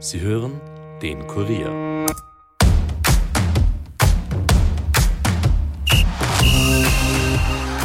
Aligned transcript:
Sie 0.00 0.20
hören 0.20 0.60
den 1.02 1.26
Kurier. 1.26 1.70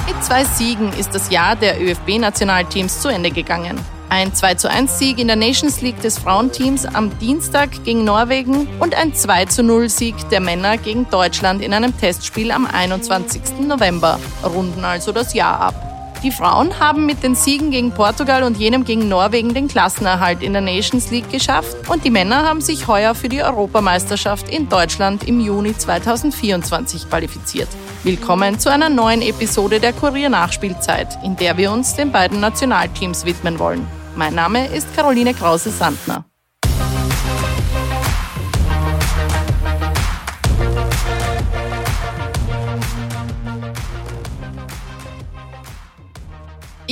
Mit 0.06 0.24
zwei 0.24 0.44
Siegen 0.44 0.94
ist 0.94 1.16
das 1.16 1.32
Jahr 1.32 1.56
der 1.56 1.82
ÖFB-Nationalteams 1.82 3.02
zu 3.02 3.08
Ende 3.08 3.32
gegangen. 3.32 3.80
Ein 4.10 4.32
2 4.32 4.86
Sieg 4.86 5.18
in 5.18 5.26
der 5.26 5.36
Nations 5.36 5.82
League 5.82 6.00
des 6.02 6.20
Frauenteams 6.20 6.86
am 6.86 7.18
Dienstag 7.18 7.84
gegen 7.84 8.04
Norwegen 8.04 8.68
und 8.80 8.94
ein 8.94 9.16
2 9.16 9.64
0 9.64 9.90
Sieg 9.90 10.14
der 10.30 10.40
Männer 10.40 10.78
gegen 10.78 11.10
Deutschland 11.10 11.64
in 11.64 11.74
einem 11.74 11.98
Testspiel 11.98 12.52
am 12.52 12.68
21. 12.68 13.42
November 13.62 14.20
runden 14.44 14.86
also 14.86 15.12
das 15.12 15.34
Jahr 15.34 15.60
ab. 15.60 15.93
Die 16.24 16.32
Frauen 16.32 16.80
haben 16.80 17.06
mit 17.06 17.22
den 17.22 17.36
Siegen 17.36 17.70
gegen 17.70 17.92
Portugal 17.92 18.44
und 18.44 18.56
jenem 18.56 18.86
gegen 18.86 19.10
Norwegen 19.10 19.54
den 19.54 19.68
Klassenerhalt 19.68 20.42
in 20.42 20.54
der 20.54 20.62
Nations 20.62 21.12
League 21.12 21.30
geschafft 21.30 21.90
und 21.90 22.06
die 22.06 22.10
Männer 22.10 22.48
haben 22.48 22.62
sich 22.62 22.88
heuer 22.88 23.14
für 23.14 23.28
die 23.28 23.44
Europameisterschaft 23.44 24.48
in 24.48 24.70
Deutschland 24.70 25.28
im 25.28 25.42
Juni 25.42 25.78
2024 25.78 27.10
qualifiziert. 27.10 27.68
Willkommen 28.06 28.58
zu 28.58 28.72
einer 28.72 28.88
neuen 28.88 29.22
Episode 29.22 29.82
der 29.82 29.92
Kurier 29.92 30.30
Nachspielzeit, 30.30 31.20
in 31.26 31.36
der 31.36 31.58
wir 31.58 31.74
uns 31.74 31.96
den 31.96 32.14
beiden 32.14 32.40
Nationalteams 32.40 33.26
widmen 33.26 33.60
wollen. 33.60 33.86
Mein 34.16 34.34
Name 34.34 34.68
ist 34.68 34.96
Caroline 34.96 35.34
Krause-Sandner. 35.34 36.24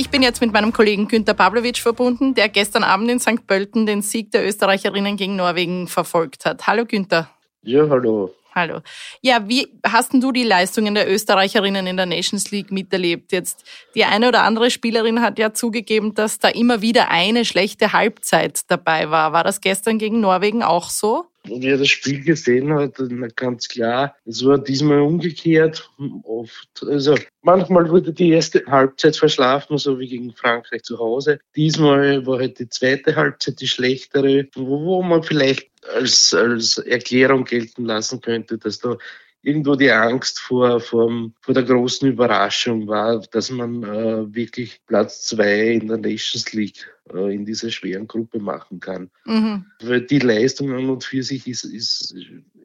Ich 0.02 0.10
bin 0.10 0.20
jetzt 0.20 0.40
mit 0.40 0.52
meinem 0.52 0.72
Kollegen 0.72 1.06
Günter 1.06 1.32
Pavlovic 1.32 1.78
verbunden, 1.78 2.34
der 2.34 2.48
gestern 2.48 2.82
Abend 2.82 3.08
in 3.08 3.20
St. 3.20 3.46
Pölten 3.46 3.86
den 3.86 4.02
Sieg 4.02 4.32
der 4.32 4.44
Österreicherinnen 4.44 5.16
gegen 5.16 5.36
Norwegen 5.36 5.86
verfolgt 5.86 6.44
hat. 6.44 6.66
Hallo 6.66 6.84
Günther. 6.84 7.30
Ja, 7.62 7.88
hallo. 7.88 8.34
Hallo. 8.52 8.80
Ja, 9.20 9.48
wie 9.48 9.68
hast 9.86 10.12
denn 10.12 10.20
du 10.20 10.32
die 10.32 10.42
Leistungen 10.42 10.96
der 10.96 11.08
Österreicherinnen 11.08 11.86
in 11.86 11.96
der 11.96 12.06
Nations 12.06 12.50
League 12.50 12.72
miterlebt? 12.72 13.30
Jetzt 13.30 13.62
die 13.94 14.04
eine 14.04 14.26
oder 14.26 14.42
andere 14.42 14.72
Spielerin 14.72 15.22
hat 15.22 15.38
ja 15.38 15.54
zugegeben, 15.54 16.16
dass 16.16 16.40
da 16.40 16.48
immer 16.48 16.82
wieder 16.82 17.08
eine 17.08 17.44
schlechte 17.44 17.92
Halbzeit 17.92 18.62
dabei 18.66 19.08
war. 19.08 19.32
War 19.32 19.44
das 19.44 19.60
gestern 19.60 19.98
gegen 19.98 20.18
Norwegen 20.18 20.64
auch 20.64 20.90
so? 20.90 21.26
Wer 21.44 21.76
das 21.76 21.88
Spiel 21.88 22.22
gesehen 22.22 22.72
hat, 22.72 22.94
ganz 23.34 23.66
klar, 23.66 24.14
es 24.24 24.44
war 24.44 24.58
diesmal 24.58 25.00
umgekehrt. 25.00 25.90
Oft, 26.22 26.84
also 26.86 27.16
manchmal 27.42 27.90
wurde 27.90 28.12
die 28.12 28.30
erste 28.30 28.64
Halbzeit 28.66 29.16
verschlafen, 29.16 29.76
so 29.76 29.98
wie 29.98 30.06
gegen 30.06 30.32
Frankreich 30.32 30.82
zu 30.82 30.98
Hause. 30.98 31.40
Diesmal 31.56 32.24
war 32.26 32.38
halt 32.38 32.60
die 32.60 32.68
zweite 32.68 33.16
Halbzeit 33.16 33.60
die 33.60 33.66
schlechtere, 33.66 34.48
wo, 34.54 34.84
wo 34.84 35.02
man 35.02 35.24
vielleicht 35.24 35.68
als, 35.92 36.32
als 36.32 36.78
Erklärung 36.78 37.44
gelten 37.44 37.86
lassen 37.86 38.20
könnte, 38.20 38.58
dass 38.58 38.78
da 38.78 38.96
irgendwo 39.42 39.74
die 39.74 39.90
Angst 39.90 40.38
vor, 40.38 40.80
vor, 40.80 41.30
vor 41.40 41.54
der 41.54 41.64
großen 41.64 42.08
Überraschung 42.08 42.86
war, 42.86 43.20
dass 43.20 43.50
man 43.50 43.82
äh, 43.82 44.34
wirklich 44.34 44.80
Platz 44.86 45.22
zwei 45.26 45.72
in 45.72 45.88
der 45.88 45.98
Nations 45.98 46.52
League 46.52 46.88
äh, 47.12 47.34
in 47.34 47.44
dieser 47.44 47.70
schweren 47.70 48.06
Gruppe 48.06 48.38
machen 48.38 48.78
kann. 48.78 49.10
Mhm. 49.24 49.66
Weil 49.82 50.02
die 50.02 50.20
Leistung 50.20 50.72
an 50.72 50.88
und 50.88 51.04
für 51.04 51.22
sich 51.22 51.46
ist, 51.48 51.64
ist, 51.64 52.14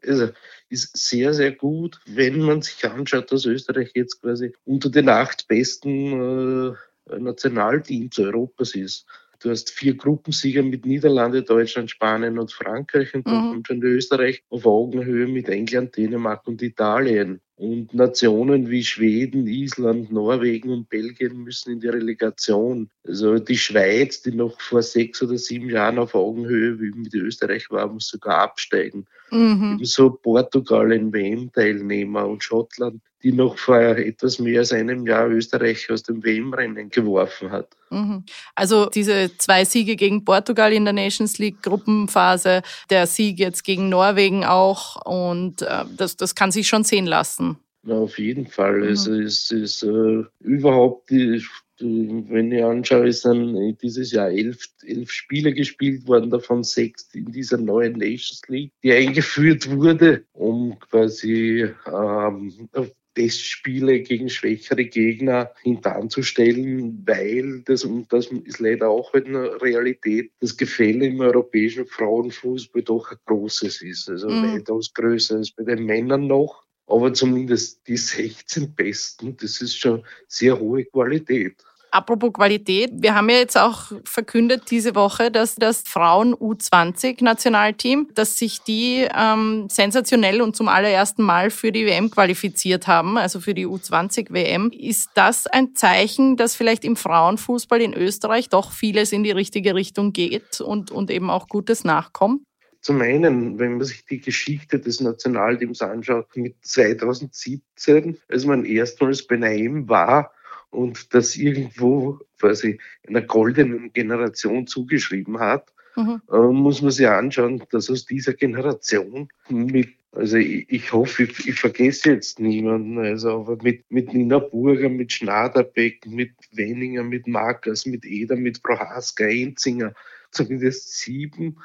also 0.05 0.29
ist 0.69 0.95
sehr, 0.95 1.33
sehr 1.33 1.51
gut, 1.51 1.99
wenn 2.05 2.39
man 2.41 2.61
sich 2.61 2.85
anschaut, 2.85 3.31
dass 3.31 3.45
Österreich 3.45 3.91
jetzt 3.95 4.21
quasi 4.21 4.53
unter 4.63 4.89
den 4.89 5.09
acht 5.09 5.47
besten 5.47 6.71
äh, 7.09 7.19
Nationalteams 7.19 8.19
Europas 8.19 8.75
ist. 8.75 9.05
Du 9.39 9.49
hast 9.49 9.71
vier 9.71 9.95
Gruppensieger 9.95 10.63
mit 10.63 10.85
Niederlande, 10.85 11.43
Deutschland, 11.43 11.91
Spanien 11.91 12.39
und 12.39 12.51
Frankreich 12.51 13.13
und 13.13 13.27
dann 13.27 13.47
mhm. 13.47 13.51
kommt 13.51 13.67
schon 13.67 13.83
Österreich 13.83 14.43
auf 14.49 14.65
Augenhöhe 14.65 15.27
mit 15.27 15.47
England, 15.49 15.95
Dänemark 15.95 16.47
und 16.47 16.61
Italien. 16.61 17.41
Und 17.57 17.91
Nationen 17.95 18.69
wie 18.69 18.83
Schweden, 18.83 19.47
Island, 19.47 20.11
Norwegen 20.11 20.69
und 20.69 20.89
Belgien 20.89 21.43
müssen 21.43 21.71
in 21.71 21.79
die 21.79 21.87
Relegation. 21.87 22.91
Also 23.03 23.39
die 23.39 23.57
Schweiz, 23.57 24.21
die 24.21 24.31
noch 24.31 24.61
vor 24.61 24.83
sechs 24.83 25.23
oder 25.23 25.39
sieben 25.39 25.71
Jahren 25.71 25.97
auf 25.97 26.13
Augenhöhe 26.13 26.79
wie 26.79 26.91
mit 26.91 27.15
Österreich 27.15 27.71
war, 27.71 27.87
muss 27.87 28.09
sogar 28.09 28.37
absteigen. 28.37 29.07
Mhm. 29.31 29.73
Ebenso 29.73 30.11
Portugal 30.11 30.91
ein 30.91 31.11
WM-Teilnehmer 31.11 32.27
und 32.27 32.43
Schottland, 32.43 33.01
die 33.23 33.31
noch 33.31 33.57
vor 33.57 33.79
etwas 33.79 34.37
mehr 34.39 34.59
als 34.59 34.71
einem 34.71 35.07
Jahr 35.07 35.27
Österreich 35.27 35.89
aus 35.89 36.03
dem 36.03 36.23
WM-Rennen 36.23 36.89
geworfen 36.89 37.49
hat. 37.51 37.69
Mhm. 37.89 38.23
Also 38.53 38.85
diese 38.87 39.35
zwei 39.37 39.65
Siege 39.65 39.95
gegen 39.95 40.23
Portugal 40.23 40.71
in 40.73 40.85
der 40.85 40.93
Nations 40.93 41.37
League 41.37 41.63
Gruppenphase, 41.63 42.61
der 42.89 43.07
Sieg 43.07 43.39
jetzt 43.39 43.63
gegen 43.63 43.89
Norwegen 43.89 44.45
auch 44.45 45.03
und 45.05 45.61
äh, 45.61 45.85
das, 45.95 46.17
das 46.17 46.35
kann 46.35 46.51
sich 46.51 46.67
schon 46.67 46.83
sehen 46.83 47.07
lassen. 47.07 47.46
Auf 47.87 48.19
jeden 48.19 48.47
Fall. 48.47 48.79
Mhm. 48.79 48.87
Also 48.87 49.13
es 49.13 49.51
ist 49.51 49.83
äh, 49.83 50.23
überhaupt, 50.39 51.09
die, 51.09 51.43
wenn 51.79 52.51
ich 52.51 52.63
anschaue, 52.63 53.07
ist 53.07 53.25
dann 53.25 53.77
dieses 53.81 54.11
Jahr 54.11 54.29
elf, 54.29 54.67
elf 54.83 55.11
Spiele 55.11 55.53
gespielt 55.53 56.07
worden, 56.07 56.29
davon 56.29 56.63
sechs 56.63 57.09
in 57.13 57.31
dieser 57.31 57.57
neuen 57.57 57.93
Nations 57.93 58.41
League, 58.47 58.71
die 58.83 58.91
eingeführt 58.91 59.69
wurde, 59.69 60.25
um 60.33 60.77
quasi 60.79 61.69
ähm, 61.85 62.69
Testspiele 63.17 64.01
gegen 64.01 64.29
schwächere 64.29 64.85
Gegner 64.85 65.51
hintanzustellen, 65.63 67.03
weil 67.07 67.63
das, 67.65 67.83
und 67.83 68.13
das 68.13 68.27
ist 68.27 68.59
leider 68.59 68.89
auch 68.89 69.11
eine 69.13 69.59
Realität, 69.59 70.31
das 70.39 70.55
Gefälle 70.55 71.07
im 71.07 71.19
europäischen 71.19 71.87
Frauenfußball 71.87 72.83
doch 72.83 73.11
ein 73.11 73.17
großes 73.25 73.81
ist. 73.81 74.07
Also 74.09 74.29
mhm. 74.29 74.53
weitaus 74.53 74.93
größer 74.93 75.37
als 75.37 75.51
bei 75.51 75.63
den 75.63 75.85
Männern 75.85 76.27
noch 76.27 76.66
aber 76.87 77.13
zumindest 77.13 77.87
die 77.87 77.97
16 77.97 78.73
Besten, 78.73 79.35
das 79.37 79.61
ist 79.61 79.77
schon 79.77 80.03
sehr 80.27 80.57
hohe 80.57 80.85
Qualität. 80.85 81.55
Apropos 81.89 82.33
Qualität, 82.33 82.91
wir 82.95 83.15
haben 83.15 83.29
ja 83.29 83.37
jetzt 83.37 83.57
auch 83.57 83.91
verkündet 84.03 84.63
diese 84.69 84.93
Woche, 84.93 85.31
dass 85.31 85.55
das 85.55 85.83
Frauen 85.85 86.35
U20 86.35 87.23
Nationalteam, 87.23 88.09
dass 88.13 88.37
sich 88.37 88.61
die 88.61 89.07
ähm, 89.17 89.67
sensationell 89.69 90.41
und 90.41 90.55
zum 90.55 90.67
allerersten 90.67 91.23
Mal 91.23 91.49
für 91.49 91.71
die 91.71 91.85
WM 91.85 92.11
qualifiziert 92.11 92.87
haben, 92.87 93.17
also 93.17 93.39
für 93.39 93.53
die 93.53 93.65
U20 93.65 94.33
WM. 94.33 94.69
Ist 94.71 95.11
das 95.13 95.47
ein 95.47 95.75
Zeichen, 95.75 96.35
dass 96.35 96.55
vielleicht 96.55 96.83
im 96.83 96.97
Frauenfußball 96.97 97.81
in 97.81 97.93
Österreich 97.93 98.49
doch 98.49 98.73
vieles 98.73 99.13
in 99.13 99.23
die 99.23 99.31
richtige 99.31 99.73
Richtung 99.73 100.11
geht 100.11 100.59
und, 100.59 100.91
und 100.91 101.09
eben 101.09 101.29
auch 101.29 101.47
Gutes 101.47 101.85
nachkommt? 101.85 102.41
Zum 102.81 103.01
einen, 103.01 103.59
wenn 103.59 103.77
man 103.77 103.85
sich 103.85 104.05
die 104.05 104.21
Geschichte 104.21 104.79
des 104.79 105.01
Nationalteams 105.01 105.81
anschaut, 105.81 106.35
mit 106.35 106.55
2017, 106.61 108.17
als 108.29 108.45
man 108.45 108.65
erstmals 108.65 109.25
bei 109.25 109.35
einer 109.35 109.89
war 109.89 110.31
und 110.69 111.13
das 111.13 111.35
irgendwo 111.35 112.19
quasi 112.39 112.79
einer 113.07 113.21
goldenen 113.21 113.91
Generation 113.93 114.67
zugeschrieben 114.67 115.39
hat, 115.39 115.73
mhm. 115.95 116.21
äh, 116.31 116.37
muss 116.37 116.81
man 116.81 116.91
sich 116.91 117.07
anschauen, 117.07 117.63
dass 117.71 117.89
aus 117.89 118.05
dieser 118.05 118.33
Generation 118.33 119.29
mit 119.49 119.89
also 120.13 120.37
ich, 120.37 120.65
ich 120.71 120.93
hoffe, 120.93 121.23
ich, 121.23 121.47
ich, 121.47 121.59
vergesse 121.59 122.13
jetzt 122.13 122.39
niemanden, 122.39 122.97
also 122.97 123.41
aber 123.41 123.57
mit, 123.61 123.83
mit 123.91 124.13
Nina 124.13 124.39
Burger, 124.39 124.89
mit 124.89 125.11
Schnaderbeck, 125.11 126.07
mit 126.07 126.31
Wenninger, 126.51 127.03
mit 127.03 127.27
Markers, 127.27 127.85
mit 127.85 128.03
Eder, 128.03 128.35
mit 128.35 128.63
Prohaska, 128.63 129.25
Enzinger, 129.25 129.93
zumindest 130.31 130.97
sieben 130.97 131.57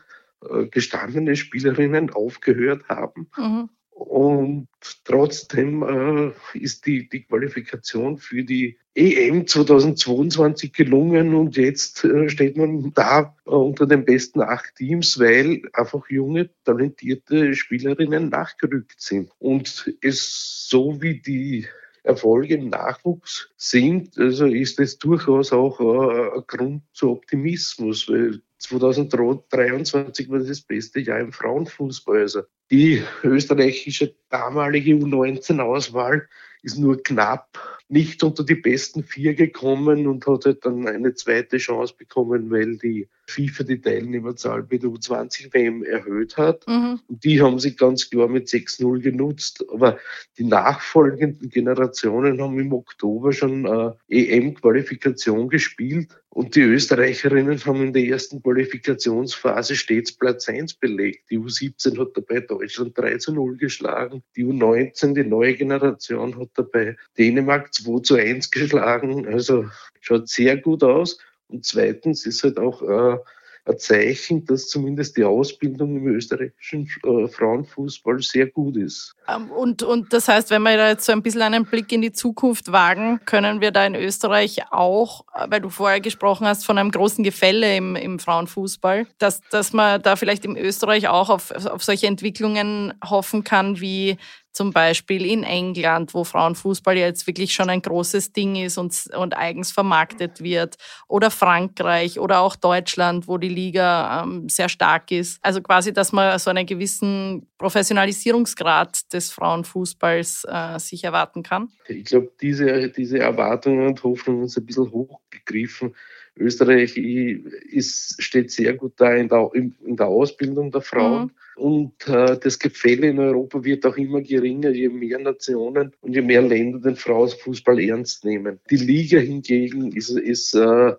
gestandene 0.70 1.36
Spielerinnen 1.36 2.10
aufgehört 2.10 2.88
haben. 2.88 3.28
Mhm. 3.36 3.68
Und 3.94 4.68
trotzdem 5.04 5.82
äh, 5.82 6.58
ist 6.58 6.86
die, 6.86 7.08
die 7.08 7.22
Qualifikation 7.22 8.18
für 8.18 8.42
die 8.42 8.78
EM 8.94 9.46
2022 9.46 10.72
gelungen 10.72 11.34
und 11.34 11.56
jetzt 11.56 12.04
äh, 12.04 12.28
steht 12.28 12.56
man 12.56 12.92
da 12.94 13.36
äh, 13.46 13.50
unter 13.50 13.86
den 13.86 14.04
besten 14.04 14.40
acht 14.40 14.74
Teams, 14.76 15.18
weil 15.18 15.62
einfach 15.72 16.08
junge, 16.10 16.50
talentierte 16.64 17.54
Spielerinnen 17.54 18.28
nachgerückt 18.28 19.00
sind. 19.00 19.30
Und 19.38 19.94
es 20.00 20.68
so 20.68 21.00
wie 21.00 21.20
die 21.20 21.66
Erfolge 22.02 22.54
im 22.54 22.70
Nachwuchs 22.70 23.50
sind, 23.56 24.18
also 24.18 24.46
ist 24.46 24.80
es 24.80 24.98
durchaus 24.98 25.52
auch 25.52 25.80
äh, 25.80 26.38
ein 26.38 26.44
Grund 26.46 26.82
zu 26.92 27.10
Optimismus, 27.12 28.08
weil 28.08 28.42
2023 28.62 30.30
war 30.30 30.38
das 30.40 30.60
beste 30.60 31.00
Jahr 31.00 31.20
im 31.20 31.32
Frauenfußball. 31.32 32.20
Also 32.20 32.42
die 32.70 33.02
österreichische 33.22 34.14
damalige 34.30 34.92
U19-Auswahl 34.94 36.28
ist 36.62 36.78
nur 36.78 37.02
knapp 37.02 37.58
nicht 37.88 38.22
unter 38.22 38.44
die 38.44 38.54
besten 38.54 39.02
vier 39.02 39.34
gekommen 39.34 40.06
und 40.06 40.26
hat 40.26 40.46
halt 40.46 40.64
dann 40.64 40.86
eine 40.86 41.14
zweite 41.14 41.58
Chance 41.58 41.94
bekommen, 41.98 42.50
weil 42.50 42.78
die 42.78 43.08
FIFA 43.26 43.64
die 43.64 43.80
Teilnehmerzahl 43.80 44.62
bei 44.62 44.78
der 44.78 44.88
U20-WM 44.88 45.82
erhöht 45.82 46.38
hat. 46.38 46.66
Mhm. 46.66 47.00
Und 47.06 47.24
die 47.24 47.42
haben 47.42 47.58
sie 47.58 47.76
ganz 47.76 48.08
klar 48.08 48.28
mit 48.28 48.48
6-0 48.48 49.00
genutzt. 49.00 49.64
Aber 49.70 49.98
die 50.38 50.44
nachfolgenden 50.44 51.50
Generationen 51.50 52.40
haben 52.40 52.58
im 52.58 52.72
Oktober 52.72 53.32
schon 53.32 53.66
äh, 53.66 53.90
EM-Qualifikation 54.08 55.48
gespielt 55.48 56.21
Und 56.34 56.56
die 56.56 56.62
Österreicherinnen 56.62 57.62
haben 57.66 57.82
in 57.82 57.92
der 57.92 58.04
ersten 58.04 58.42
Qualifikationsphase 58.42 59.76
stets 59.76 60.12
Platz 60.12 60.48
1 60.48 60.74
belegt. 60.74 61.28
Die 61.30 61.38
U17 61.38 61.98
hat 61.98 62.16
dabei 62.16 62.40
Deutschland 62.40 62.96
3 62.96 63.18
zu 63.18 63.34
0 63.34 63.58
geschlagen. 63.58 64.22
Die 64.34 64.46
U19, 64.46 65.12
die 65.12 65.24
neue 65.24 65.54
Generation, 65.54 66.40
hat 66.40 66.48
dabei 66.54 66.96
Dänemark 67.18 67.74
2 67.74 68.00
zu 68.00 68.14
1 68.14 68.50
geschlagen. 68.50 69.28
Also 69.28 69.66
schaut 70.00 70.26
sehr 70.30 70.56
gut 70.56 70.82
aus. 70.82 71.18
Und 71.48 71.66
zweitens 71.66 72.24
ist 72.24 72.42
halt 72.44 72.58
auch 72.58 72.80
äh, 72.80 73.18
ein 73.64 73.78
Zeichen, 73.78 74.44
dass 74.44 74.68
zumindest 74.68 75.16
die 75.16 75.24
Ausbildung 75.24 75.96
im 75.96 76.06
österreichischen 76.08 76.88
äh, 77.04 77.28
Frauenfußball 77.28 78.20
sehr 78.20 78.46
gut 78.46 78.76
ist. 78.76 79.14
Ähm, 79.28 79.50
und, 79.50 79.82
und 79.82 80.12
das 80.12 80.28
heißt, 80.28 80.50
wenn 80.50 80.62
wir 80.62 80.76
da 80.76 80.88
jetzt 80.88 81.04
so 81.04 81.12
ein 81.12 81.22
bisschen 81.22 81.42
einen 81.42 81.64
Blick 81.64 81.92
in 81.92 82.02
die 82.02 82.12
Zukunft 82.12 82.72
wagen, 82.72 83.20
können 83.24 83.60
wir 83.60 83.70
da 83.70 83.86
in 83.86 83.94
Österreich 83.94 84.62
auch, 84.70 85.24
weil 85.48 85.60
du 85.60 85.68
vorher 85.70 86.00
gesprochen 86.00 86.46
hast 86.46 86.66
von 86.66 86.76
einem 86.76 86.90
großen 86.90 87.22
Gefälle 87.22 87.76
im, 87.76 87.94
im 87.94 88.18
Frauenfußball, 88.18 89.06
dass, 89.18 89.40
dass 89.50 89.72
man 89.72 90.02
da 90.02 90.16
vielleicht 90.16 90.44
in 90.44 90.56
Österreich 90.56 91.08
auch 91.08 91.30
auf, 91.30 91.52
auf 91.52 91.84
solche 91.84 92.08
Entwicklungen 92.08 92.94
hoffen 93.04 93.44
kann, 93.44 93.80
wie 93.80 94.16
zum 94.52 94.72
Beispiel 94.72 95.24
in 95.26 95.42
England, 95.42 96.14
wo 96.14 96.24
Frauenfußball 96.24 96.96
jetzt 96.96 97.26
wirklich 97.26 97.52
schon 97.52 97.70
ein 97.70 97.82
großes 97.82 98.32
Ding 98.32 98.56
ist 98.56 98.78
und, 98.78 98.94
und 99.16 99.36
eigens 99.36 99.72
vermarktet 99.72 100.42
wird, 100.42 100.76
oder 101.08 101.30
Frankreich 101.30 102.18
oder 102.18 102.40
auch 102.40 102.56
Deutschland, 102.56 103.28
wo 103.28 103.38
die 103.38 103.48
Liga 103.48 104.22
ähm, 104.22 104.48
sehr 104.48 104.68
stark 104.68 105.10
ist. 105.10 105.38
Also 105.42 105.62
quasi, 105.62 105.92
dass 105.92 106.12
man 106.12 106.38
so 106.38 106.50
einen 106.50 106.66
gewissen 106.66 107.46
Professionalisierungsgrad 107.58 109.12
des 109.12 109.30
Frauenfußballs 109.30 110.46
äh, 110.48 110.78
sich 110.78 111.04
erwarten 111.04 111.42
kann. 111.42 111.70
Ich 111.88 112.04
glaube, 112.04 112.32
diese, 112.40 112.88
diese 112.90 113.18
Erwartungen 113.18 113.86
und 113.86 114.02
Hoffnungen 114.02 114.48
sind 114.48 114.64
ein 114.64 114.66
bisschen 114.66 114.90
hochgegriffen. 114.90 115.94
Österreich 116.36 116.96
ist, 116.96 118.22
steht 118.22 118.50
sehr 118.50 118.74
gut 118.74 118.94
da 118.96 119.14
in 119.14 119.28
der, 119.28 119.50
in 119.54 119.96
der 119.96 120.06
Ausbildung 120.06 120.70
der 120.70 120.80
Frauen. 120.80 121.24
Mhm. 121.24 121.30
Und 121.56 122.08
äh, 122.08 122.38
das 122.38 122.58
Gefälle 122.58 123.08
in 123.08 123.18
Europa 123.18 123.62
wird 123.62 123.84
auch 123.84 123.96
immer 123.96 124.22
geringer, 124.22 124.70
je 124.70 124.88
mehr 124.88 125.18
Nationen 125.18 125.92
und 126.00 126.14
je 126.14 126.22
mehr 126.22 126.42
Länder 126.42 126.78
den 126.78 126.96
Frauenfußball 126.96 127.78
ernst 127.80 128.24
nehmen. 128.24 128.58
Die 128.70 128.76
Liga 128.76 129.18
hingegen 129.18 129.92
ist, 129.92 130.10
ist 130.10 130.54
äh, 130.54 130.94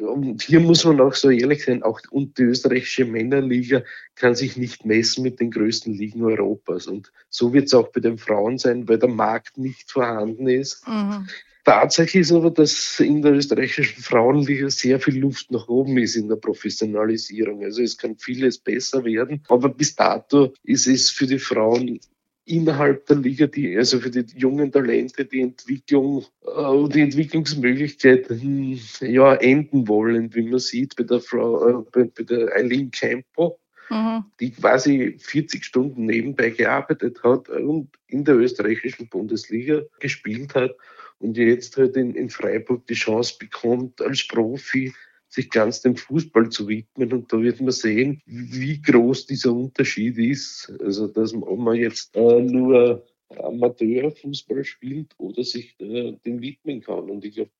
und 0.00 0.42
hier 0.42 0.60
muss 0.60 0.84
man 0.84 1.00
auch 1.00 1.14
so 1.14 1.30
ehrlich 1.30 1.64
sein, 1.64 1.82
auch 1.82 2.00
und 2.10 2.38
die 2.38 2.44
österreichische 2.44 3.04
Männerliga 3.04 3.82
kann 4.14 4.34
sich 4.34 4.56
nicht 4.56 4.84
messen 4.84 5.24
mit 5.24 5.40
den 5.40 5.50
größten 5.50 5.92
Ligen 5.92 6.22
Europas. 6.22 6.86
Und 6.86 7.12
so 7.28 7.52
wird 7.52 7.66
es 7.66 7.74
auch 7.74 7.88
bei 7.88 8.00
den 8.00 8.16
Frauen 8.16 8.56
sein, 8.58 8.88
weil 8.88 8.98
der 8.98 9.08
Markt 9.08 9.58
nicht 9.58 9.90
vorhanden 9.90 10.48
ist. 10.48 10.86
Mhm. 10.86 11.28
Tatsache 11.64 12.18
ist 12.18 12.32
aber, 12.32 12.50
dass 12.50 13.00
in 13.00 13.22
der 13.22 13.32
österreichischen 13.32 14.02
Frauenliga 14.02 14.68
sehr 14.68 15.00
viel 15.00 15.18
Luft 15.18 15.50
nach 15.50 15.66
oben 15.68 15.96
ist 15.98 16.14
in 16.14 16.28
der 16.28 16.36
Professionalisierung. 16.36 17.64
Also 17.64 17.82
es 17.82 17.96
kann 17.96 18.16
vieles 18.16 18.58
besser 18.58 19.04
werden. 19.04 19.42
Aber 19.48 19.70
bis 19.70 19.96
dato 19.96 20.52
ist 20.62 20.86
es 20.86 21.10
für 21.10 21.26
die 21.26 21.38
Frauen 21.38 22.00
innerhalb 22.44 23.06
der 23.06 23.16
Liga, 23.16 23.46
die, 23.46 23.76
also 23.76 23.98
für 23.98 24.10
die 24.10 24.26
jungen 24.36 24.70
Talente, 24.70 25.24
die 25.24 25.40
Entwicklung, 25.40 26.26
äh, 26.42 26.88
die 26.90 27.00
Entwicklungsmöglichkeiten 27.00 28.78
ja, 29.00 29.34
enden 29.34 29.88
wollen, 29.88 30.34
wie 30.34 30.42
man 30.42 30.58
sieht 30.58 30.96
bei 30.96 31.04
der 31.04 31.20
Frau, 31.20 31.80
äh, 31.80 31.84
bei, 31.90 32.04
bei 32.04 32.24
der 32.24 32.54
Eileen 32.54 32.90
Campo, 32.90 33.58
mhm. 33.88 34.24
die 34.38 34.50
quasi 34.50 35.16
40 35.18 35.64
Stunden 35.64 36.04
nebenbei 36.04 36.50
gearbeitet 36.50 37.22
hat 37.22 37.48
und 37.48 37.88
in 38.06 38.24
der 38.24 38.36
österreichischen 38.36 39.08
Bundesliga 39.08 39.80
gespielt 39.98 40.54
hat 40.54 40.76
und 41.18 41.36
jetzt 41.36 41.76
halt 41.76 41.96
in, 41.96 42.14
in 42.14 42.30
Freiburg 42.30 42.86
die 42.86 42.94
Chance 42.94 43.36
bekommt, 43.38 44.00
als 44.00 44.26
Profi 44.26 44.92
sich 45.28 45.50
ganz 45.50 45.82
dem 45.82 45.96
Fußball 45.96 46.48
zu 46.50 46.68
widmen. 46.68 47.12
Und 47.12 47.32
da 47.32 47.40
wird 47.40 47.60
man 47.60 47.72
sehen, 47.72 48.22
wie 48.26 48.80
groß 48.80 49.26
dieser 49.26 49.52
Unterschied 49.52 50.16
ist. 50.18 50.72
Also, 50.80 51.08
dass 51.08 51.32
man 51.32 51.74
jetzt 51.76 52.14
äh, 52.16 52.40
nur 52.40 53.04
Amateurfußball 53.36 54.64
spielt 54.64 55.12
oder 55.18 55.42
sich 55.42 55.74
äh, 55.80 56.12
dem 56.24 56.40
widmen 56.40 56.80
kann. 56.80 57.10
Und 57.10 57.24
ich 57.24 57.34
glaube, 57.34 57.50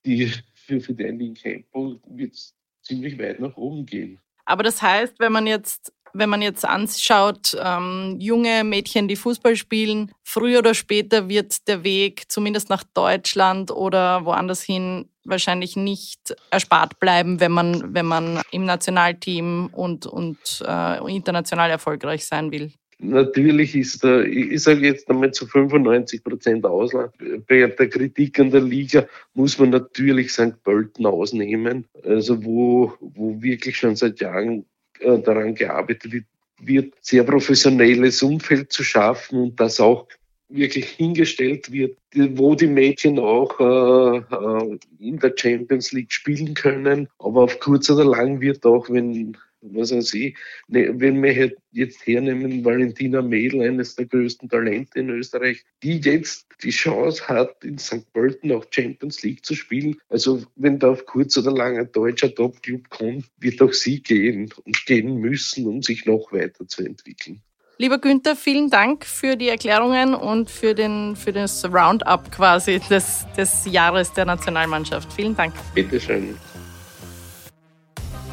für, 0.55 0.81
für 0.81 0.95
den 0.95 1.35
Campo 1.35 2.01
wird 2.07 2.35
es 2.35 2.55
ziemlich 2.83 3.19
weit 3.19 3.41
nach 3.41 3.57
oben 3.57 3.85
gehen. 3.87 4.21
Aber 4.45 4.63
das 4.63 4.81
heißt, 4.81 5.19
wenn 5.19 5.33
man 5.33 5.47
jetzt 5.47 5.93
wenn 6.15 6.31
man 6.31 6.41
jetzt 6.41 6.65
anschaut, 6.65 7.57
ähm, 7.63 8.17
junge 8.21 8.65
Mädchen, 8.65 9.09
die 9.09 9.17
Fußball 9.17 9.57
spielen, 9.57 10.13
früher 10.23 10.61
oder 10.61 10.75
später 10.75 11.29
wird 11.29 11.69
der 11.69 11.85
Weg 11.85 12.31
zumindest 12.31 12.71
nach 12.71 12.85
Deutschland 12.95 13.71
oder 13.71 14.25
woanders 14.25 14.63
hin 14.63 15.09
wahrscheinlich 15.25 15.77
nicht 15.77 16.37
erspart 16.51 17.01
bleiben, 17.01 17.41
wenn 17.41 17.53
man, 17.53 17.95
wenn 17.95 18.07
man 18.07 18.43
im 18.51 18.65
Nationalteam 18.65 19.71
und, 19.73 20.07
und 20.07 20.65
äh, 20.67 21.15
international 21.15 21.71
erfolgreich 21.71 22.27
sein 22.27 22.53
will. 22.53 22.73
Natürlich 22.99 23.75
ist 23.75 24.05
da, 24.05 24.23
ich 24.23 24.63
sage 24.63 24.87
jetzt 24.87 25.11
einmal 25.11 25.33
zu 25.33 25.47
95 25.47 26.23
Prozent 26.23 26.65
Ausland. 26.65 27.13
Bei 27.49 27.67
der 27.67 27.89
Kritik 27.89 28.39
an 28.39 28.51
der 28.51 28.61
Liga 28.61 29.07
muss 29.35 29.59
man 29.59 29.71
natürlich 29.71 30.33
St. 30.33 30.63
Pölten 30.63 31.05
ausnehmen, 31.05 31.87
also 32.05 32.45
wo, 32.45 32.95
wo 33.01 33.43
wirklich 33.43 33.77
schon 33.77 33.97
seit 33.97 34.21
Jahren 34.21 34.65
äh, 35.01 35.19
daran 35.19 35.55
gearbeitet 35.55 36.25
wird, 36.59 36.95
sehr 37.01 37.25
professionelles 37.25 38.23
Umfeld 38.23 38.73
zu 38.73 38.83
schaffen 38.83 39.41
und 39.41 39.61
das 39.61 39.81
auch 39.81 40.07
wirklich 40.49 40.87
hingestellt 40.87 41.73
wird, 41.73 41.99
wo 42.15 42.55
die 42.55 42.67
Mädchen 42.67 43.19
auch 43.19 43.59
äh, 43.59 44.19
äh, 44.19 44.79
in 45.01 45.19
der 45.19 45.35
Champions 45.37 45.93
League 45.93 46.13
spielen 46.13 46.55
können. 46.55 47.09
Aber 47.19 47.43
auf 47.43 47.59
kurz 47.61 47.91
oder 47.91 48.05
lang 48.05 48.41
wird 48.41 48.65
auch, 48.65 48.89
wenn 48.91 49.37
was 49.73 49.93
weiß 49.93 50.15
ich, 50.15 50.37
ne, 50.69 50.93
wenn 51.01 51.23
wir 51.23 51.53
jetzt 51.73 52.07
hernehmen, 52.07 52.65
Valentina 52.65 53.23
Mädel, 53.23 53.63
eines 53.63 53.95
der 53.97 54.07
größten 54.07 54.49
Talente 54.49 54.99
in 54.99 55.11
Österreich, 55.11 55.65
die 55.83 55.99
jetzt 55.99 56.47
die 56.63 56.71
Chance 56.71 57.27
hat, 57.29 57.65
in 57.65 57.79
St. 57.79 58.13
Pölten 58.13 58.53
auch 58.53 58.67
Champions 58.71 59.23
League 59.23 59.45
zu 59.45 59.55
spielen. 59.55 59.97
Also 60.09 60.43
wenn 60.57 60.79
da 60.79 60.91
auf 60.91 61.07
kurz 61.07 61.37
oder 61.37 61.53
lang 61.53 61.79
ein 61.79 61.91
deutscher 61.93 62.35
Top-Club 62.35 62.89
kommt, 62.91 63.27
wird 63.39 63.61
auch 63.63 63.73
sie 63.73 64.03
gehen 64.03 64.51
und 64.65 64.87
gehen 64.87 65.17
müssen, 65.17 65.67
um 65.67 65.83
sich 65.83 66.07
noch 66.07 66.33
weiterzuentwickeln. 66.33 67.43
Lieber 67.77 67.99
Günther, 67.99 68.37
vielen 68.37 68.71
Dank 68.71 69.05
für 69.05 69.35
die 69.35 69.49
Erklärungen 69.49 70.15
und 70.15 70.49
für, 70.49 70.75
den, 70.75 71.17
für 71.17 71.33
das 71.33 71.65
Roundup 71.65 72.31
quasi 72.31 72.79
des, 72.89 73.27
des 73.37 73.67
Jahres 73.67 74.13
der 74.13 74.27
Nationalmannschaft. 74.27 75.13
Vielen 75.13 75.35
Dank. 75.37 75.55
Bitteschön. 75.75 76.37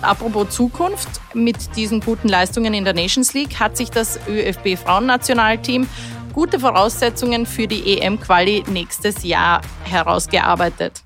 Apropos 0.02 0.50
Zukunft, 0.50 1.10
mit 1.34 1.76
diesen 1.76 2.00
guten 2.00 2.28
Leistungen 2.28 2.74
in 2.74 2.84
der 2.84 2.94
Nations 2.94 3.34
League 3.34 3.60
hat 3.60 3.78
sich 3.78 3.92
das 3.92 4.20
ÖFB 4.28 4.78
Frauennationalteam 4.78 5.88
gute 6.34 6.60
Voraussetzungen 6.60 7.46
für 7.46 7.68
die 7.68 8.00
EM-Quali 8.00 8.64
nächstes 8.68 9.24
Jahr 9.24 9.62
herausgearbeitet. 9.84 11.02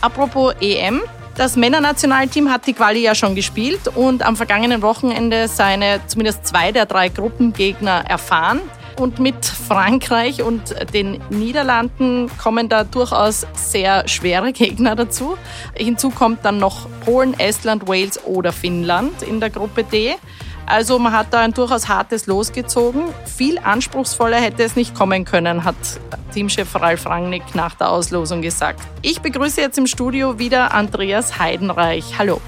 Apropos 0.00 0.54
EM, 0.60 1.02
das 1.36 1.56
Männernationalteam 1.56 2.50
hat 2.50 2.66
die 2.66 2.72
Quali 2.72 3.00
ja 3.02 3.14
schon 3.14 3.34
gespielt 3.34 3.88
und 3.94 4.22
am 4.22 4.36
vergangenen 4.36 4.82
Wochenende 4.82 5.48
seine 5.48 6.00
zumindest 6.06 6.46
zwei 6.46 6.72
der 6.72 6.86
drei 6.86 7.08
Gruppengegner 7.08 8.04
erfahren. 8.08 8.60
Und 9.00 9.18
mit 9.18 9.46
Frankreich 9.46 10.42
und 10.42 10.74
den 10.92 11.22
Niederlanden 11.30 12.30
kommen 12.36 12.68
da 12.68 12.84
durchaus 12.84 13.46
sehr 13.54 14.06
schwere 14.06 14.52
Gegner 14.52 14.94
dazu. 14.94 15.38
Hinzu 15.74 16.10
kommt 16.10 16.44
dann 16.44 16.58
noch 16.58 16.86
Polen, 17.06 17.32
Estland, 17.40 17.88
Wales 17.88 18.22
oder 18.26 18.52
Finnland 18.52 19.22
in 19.22 19.40
der 19.40 19.48
Gruppe 19.48 19.84
D. 19.84 20.16
Also 20.66 20.98
man 20.98 21.14
hat 21.14 21.28
da 21.32 21.40
ein 21.40 21.54
durchaus 21.54 21.88
hartes 21.88 22.26
Los 22.26 22.52
gezogen. 22.52 23.04
Viel 23.24 23.58
anspruchsvoller 23.58 24.36
hätte 24.36 24.64
es 24.64 24.76
nicht 24.76 24.94
kommen 24.94 25.24
können, 25.24 25.64
hat 25.64 25.76
Teamchef 26.34 26.74
Ralf 26.74 27.06
Rangnick 27.06 27.54
nach 27.54 27.74
der 27.76 27.88
Auslosung 27.88 28.42
gesagt. 28.42 28.82
Ich 29.00 29.22
begrüße 29.22 29.62
jetzt 29.62 29.78
im 29.78 29.86
Studio 29.86 30.38
wieder 30.38 30.74
Andreas 30.74 31.38
Heidenreich. 31.38 32.18
Hallo. 32.18 32.38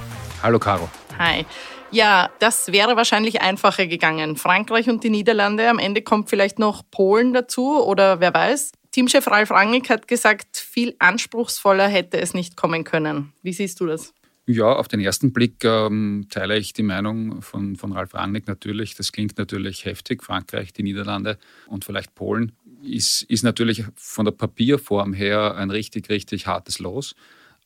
Hallo 0.43 0.59
Caro. 0.59 0.87
Hi. 1.19 1.47
Ja, 1.93 2.31
das 2.39 2.73
wäre 2.73 2.97
wahrscheinlich 2.97 3.43
einfacher 3.43 3.87
gegangen. 3.87 4.37
Frankreich 4.37 4.89
und 4.89 5.05
die 5.05 5.11
Niederlande. 5.11 5.69
Am 5.69 5.79
Ende 5.79 6.01
kommt 6.01 6.31
vielleicht 6.31 6.59
noch 6.59 6.83
Polen 6.91 7.35
dazu 7.35 7.85
oder 7.85 8.19
wer 8.19 8.33
weiß. 8.33 8.73
Teamchef 8.93 9.27
Ralf 9.27 9.51
Rangnick 9.51 9.91
hat 9.91 10.09
gesagt, 10.09 10.57
viel 10.57 10.97
anspruchsvoller 10.99 11.89
hätte 11.89 12.19
es 12.19 12.33
nicht 12.33 12.57
kommen 12.57 12.85
können. 12.85 13.35
Wie 13.43 13.53
siehst 13.53 13.79
du 13.81 13.87
das? 13.87 14.15
Ja, 14.47 14.73
auf 14.73 14.89
den 14.89 15.01
ersten 15.01 15.33
Blick 15.33 15.65
ähm, 15.65 16.27
teile 16.31 16.59
ich 16.59 16.73
die 16.73 16.83
Meinung 16.83 17.43
von, 17.43 17.77
von 17.77 17.93
Ralf 17.93 18.15
Rangnick 18.15 18.49
natürlich. 18.49 18.95
Das 18.95 19.13
klingt 19.13 19.39
natürlich 19.39 19.85
heftig. 19.85 20.23
Frankreich, 20.23 20.73
die 20.73 20.83
Niederlande 20.83 21.39
und 21.67 21.85
vielleicht 21.85 22.15
Polen 22.15 22.53
ist, 22.83 23.23
ist 23.23 23.45
natürlich 23.45 23.85
von 23.97 24.25
der 24.25 24.33
Papierform 24.33 25.13
her 25.13 25.57
ein 25.57 25.71
richtig, 25.71 26.09
richtig 26.09 26.47
hartes 26.47 26.79
Los. 26.79 27.15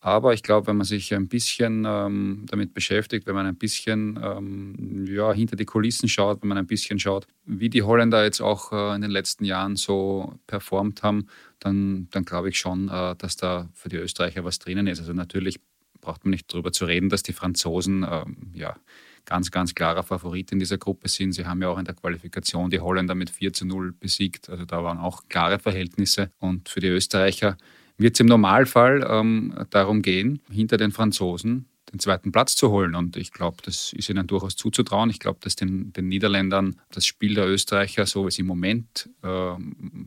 Aber 0.00 0.34
ich 0.34 0.42
glaube, 0.42 0.68
wenn 0.68 0.76
man 0.76 0.84
sich 0.84 1.14
ein 1.14 1.28
bisschen 1.28 1.84
ähm, 1.86 2.44
damit 2.48 2.74
beschäftigt, 2.74 3.26
wenn 3.26 3.34
man 3.34 3.46
ein 3.46 3.56
bisschen 3.56 4.18
ähm, 4.22 5.06
ja, 5.08 5.32
hinter 5.32 5.56
die 5.56 5.64
Kulissen 5.64 6.08
schaut, 6.08 6.42
wenn 6.42 6.48
man 6.48 6.58
ein 6.58 6.66
bisschen 6.66 6.98
schaut, 6.98 7.26
wie 7.44 7.70
die 7.70 7.82
Holländer 7.82 8.22
jetzt 8.22 8.40
auch 8.40 8.72
äh, 8.72 8.94
in 8.94 9.00
den 9.00 9.10
letzten 9.10 9.44
Jahren 9.44 9.76
so 9.76 10.34
performt 10.46 11.02
haben, 11.02 11.26
dann, 11.58 12.08
dann 12.10 12.24
glaube 12.24 12.50
ich 12.50 12.58
schon, 12.58 12.88
äh, 12.88 13.16
dass 13.16 13.36
da 13.36 13.68
für 13.72 13.88
die 13.88 13.96
Österreicher 13.96 14.44
was 14.44 14.58
drinnen 14.58 14.86
ist. 14.86 15.00
Also 15.00 15.12
natürlich 15.12 15.60
braucht 16.00 16.24
man 16.24 16.30
nicht 16.30 16.52
darüber 16.52 16.72
zu 16.72 16.84
reden, 16.84 17.08
dass 17.08 17.22
die 17.22 17.32
Franzosen 17.32 18.06
ähm, 18.08 18.52
ja, 18.54 18.76
ganz, 19.24 19.50
ganz 19.50 19.74
klarer 19.74 20.02
Favorit 20.02 20.52
in 20.52 20.58
dieser 20.58 20.78
Gruppe 20.78 21.08
sind. 21.08 21.32
Sie 21.32 21.46
haben 21.46 21.60
ja 21.60 21.68
auch 21.68 21.78
in 21.78 21.84
der 21.84 21.94
Qualifikation 21.94 22.70
die 22.70 22.80
Holländer 22.80 23.14
mit 23.14 23.28
4 23.28 23.52
zu 23.52 23.66
0 23.66 23.92
besiegt. 23.92 24.48
Also 24.48 24.64
da 24.64 24.82
waren 24.84 24.98
auch 24.98 25.24
klare 25.28 25.58
Verhältnisse. 25.58 26.30
Und 26.38 26.68
für 26.68 26.80
die 26.80 26.88
Österreicher 26.88 27.56
wird 27.98 28.14
es 28.14 28.20
im 28.20 28.26
Normalfall 28.26 29.06
ähm, 29.08 29.54
darum 29.70 30.02
gehen, 30.02 30.40
hinter 30.50 30.76
den 30.76 30.92
Franzosen 30.92 31.66
den 31.92 32.00
zweiten 32.00 32.32
Platz 32.32 32.56
zu 32.56 32.70
holen. 32.70 32.94
Und 32.94 33.16
ich 33.16 33.32
glaube, 33.32 33.58
das 33.62 33.92
ist 33.92 34.08
ihnen 34.08 34.26
durchaus 34.26 34.56
zuzutrauen. 34.56 35.10
Ich 35.10 35.20
glaube, 35.20 35.38
dass 35.40 35.56
den, 35.56 35.92
den, 35.92 36.08
Niederländern 36.08 36.80
das 36.90 37.06
Spiel 37.06 37.34
der 37.34 37.46
Österreicher, 37.46 38.06
so 38.06 38.24
wie 38.24 38.28
es 38.28 38.38
im 38.38 38.46
Moment 38.46 39.08
äh, 39.22 39.54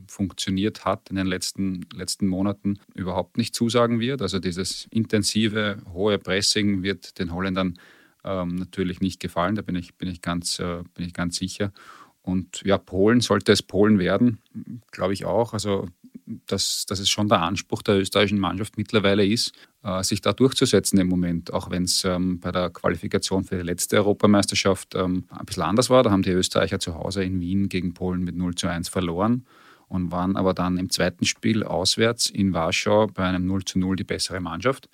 funktioniert 0.07 0.85
hat 0.85 1.09
in 1.09 1.15
den 1.15 1.27
letzten, 1.27 1.85
letzten 1.93 2.27
Monaten, 2.27 2.79
überhaupt 2.95 3.37
nicht 3.37 3.55
zusagen 3.55 3.99
wird. 3.99 4.21
Also 4.21 4.39
dieses 4.39 4.87
intensive, 4.91 5.81
hohe 5.93 6.19
Pressing 6.19 6.83
wird 6.83 7.17
den 7.17 7.33
Holländern 7.33 7.79
ähm, 8.23 8.55
natürlich 8.55 8.99
nicht 8.99 9.19
gefallen. 9.19 9.55
Da 9.55 9.61
bin 9.61 9.75
ich, 9.75 9.95
bin 9.95 10.09
ich, 10.09 10.21
ganz, 10.21 10.59
äh, 10.59 10.83
bin 10.93 11.05
ich 11.05 11.13
ganz 11.13 11.37
sicher. 11.37 11.71
Und 12.21 12.61
ja, 12.65 12.77
Polen 12.77 13.21
sollte 13.21 13.53
es 13.53 13.63
Polen 13.63 13.97
werden, 13.97 14.39
glaube 14.91 15.13
ich 15.13 15.25
auch. 15.25 15.53
Also, 15.53 15.87
dass, 16.47 16.85
dass 16.85 16.99
es 16.99 17.09
schon 17.09 17.27
der 17.27 17.41
Anspruch 17.41 17.81
der 17.81 17.99
österreichischen 17.99 18.39
Mannschaft 18.39 18.77
mittlerweile 18.77 19.25
ist, 19.25 19.51
äh, 19.83 20.03
sich 20.03 20.21
da 20.21 20.33
durchzusetzen 20.33 20.99
im 20.99 21.07
Moment, 21.07 21.51
auch 21.53 21.71
wenn 21.71 21.83
es 21.83 22.03
ähm, 22.05 22.39
bei 22.39 22.51
der 22.51 22.69
Qualifikation 22.69 23.43
für 23.43 23.57
die 23.57 23.63
letzte 23.63 23.97
Europameisterschaft 23.97 24.95
ähm, 24.95 25.25
ein 25.29 25.45
bisschen 25.45 25.63
anders 25.63 25.89
war. 25.89 26.03
Da 26.03 26.11
haben 26.11 26.21
die 26.21 26.31
Österreicher 26.31 26.79
zu 26.79 26.95
Hause 26.95 27.23
in 27.23 27.39
Wien 27.39 27.69
gegen 27.69 27.93
Polen 27.93 28.23
mit 28.23 28.35
0 28.35 28.55
zu 28.55 28.67
1 28.67 28.89
verloren 28.89 29.45
und 29.87 30.11
waren 30.11 30.37
aber 30.37 30.53
dann 30.53 30.77
im 30.77 30.89
zweiten 30.89 31.25
Spiel 31.25 31.63
auswärts 31.63 32.29
in 32.29 32.53
Warschau 32.53 33.07
bei 33.07 33.23
einem 33.23 33.45
0 33.47 33.65
zu 33.65 33.79
0 33.79 33.95
die 33.95 34.03
bessere 34.03 34.39
Mannschaft. 34.39 34.87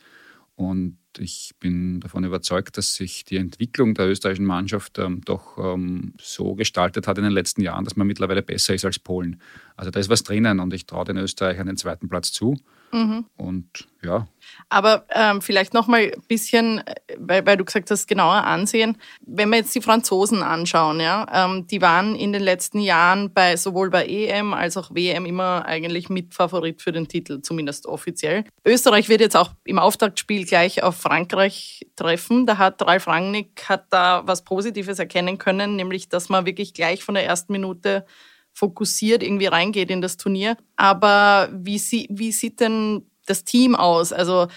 Und 0.56 0.98
ich 1.20 1.52
bin 1.60 2.00
davon 2.00 2.24
überzeugt, 2.24 2.78
dass 2.78 2.96
sich 2.96 3.26
die 3.26 3.38
Entwicklung 3.38 3.94
der 3.94 4.08
österreichischen 4.08 4.46
Mannschaft 4.46 4.98
ähm, 5.00 5.22
doch 5.26 5.58
ähm, 5.58 6.14
so 6.20 6.56
gestaltet 6.56 7.08
hat 7.08 7.18
in 7.18 7.24
den 7.24 7.34
letzten 7.34 7.62
Jahren, 7.62 7.86
dass 7.86 7.96
man 7.96 8.08
mittlerweile 8.08 8.42
besser 8.42 8.74
ist 8.74 8.86
als 8.86 9.00
Polen. 9.00 9.42
Also 9.76 9.92
da 9.92 10.00
ist 10.00 10.10
was 10.10 10.24
drinnen 10.24 10.60
und 10.60 10.74
ich 10.74 10.86
traue 10.86 11.06
den 11.06 11.18
Österreichern 11.18 11.68
den 11.68 11.78
zweiten 11.78 12.08
Platz 12.08 12.32
zu. 12.32 12.58
Mhm. 12.92 13.26
Und 13.36 13.88
ja. 14.04 14.28
Aber 14.70 15.06
ähm, 15.10 15.42
vielleicht 15.42 15.74
noch 15.74 15.88
mal 15.88 16.00
ein 16.00 16.22
bisschen, 16.28 16.82
weil, 17.18 17.46
weil 17.46 17.58
du 17.58 17.66
gesagt 17.66 17.92
hast, 17.92 18.08
genauer 18.08 18.44
ansehen. 18.44 18.98
Wenn 19.26 19.50
wir 19.50 19.58
jetzt 19.58 19.76
die 19.76 19.82
Franzosen 19.82 20.44
anschauen, 20.44 21.00
ja, 21.00 21.26
ähm, 21.34 21.68
die 21.68 21.82
waren 21.82 22.16
in 22.16 22.32
den 22.32 22.44
letzten 22.44 22.80
Jahren 22.80 23.34
bei 23.34 23.58
sowohl 23.58 23.90
bei 23.90 24.06
EM 24.06 24.54
als 24.54 24.78
auch 24.78 24.94
WM 24.94 25.26
immer 25.26 25.66
eigentlich 25.66 26.10
Mitfavorit 26.10 26.82
für 26.82 26.92
den 26.92 27.08
Titel, 27.08 27.42
zumindest 27.42 27.86
offiziell. 27.86 28.46
Österreich 28.64 29.10
wird 29.10 29.22
jetzt 29.22 29.36
auch 29.36 29.52
im 29.66 29.80
Auftaktspiel 29.80 30.46
gleich 30.46 30.84
auf 30.84 30.96
Frankreich 31.06 31.86
treffen. 31.96 32.48
Da 32.48 32.58
hat 32.58 32.82
Ralf 32.82 33.08
Rangnick 33.08 33.70
hat 33.70 33.86
da 33.92 34.24
was 34.26 34.44
Positives 34.44 34.98
erkennen 34.98 35.38
können, 35.38 35.76
nämlich 35.76 36.10
dass 36.10 36.30
man 36.30 36.48
wirklich 36.48 36.74
gleich 36.74 37.04
von 37.04 37.14
der 37.14 37.26
ersten 37.26 37.52
Minute 37.54 38.06
fokussiert 38.54 39.22
irgendwie 39.22 39.46
reingeht 39.46 39.92
in 39.92 40.02
das 40.02 40.18
Turnier. 40.18 40.58
Aber 40.78 41.50
wie, 41.52 41.78
sie, 41.78 42.08
wie 42.10 42.32
sieht 42.32 42.60
denn 42.60 43.06
das 43.28 43.44
Team 43.44 43.76
aus? 43.76 44.14
Also 44.14 44.48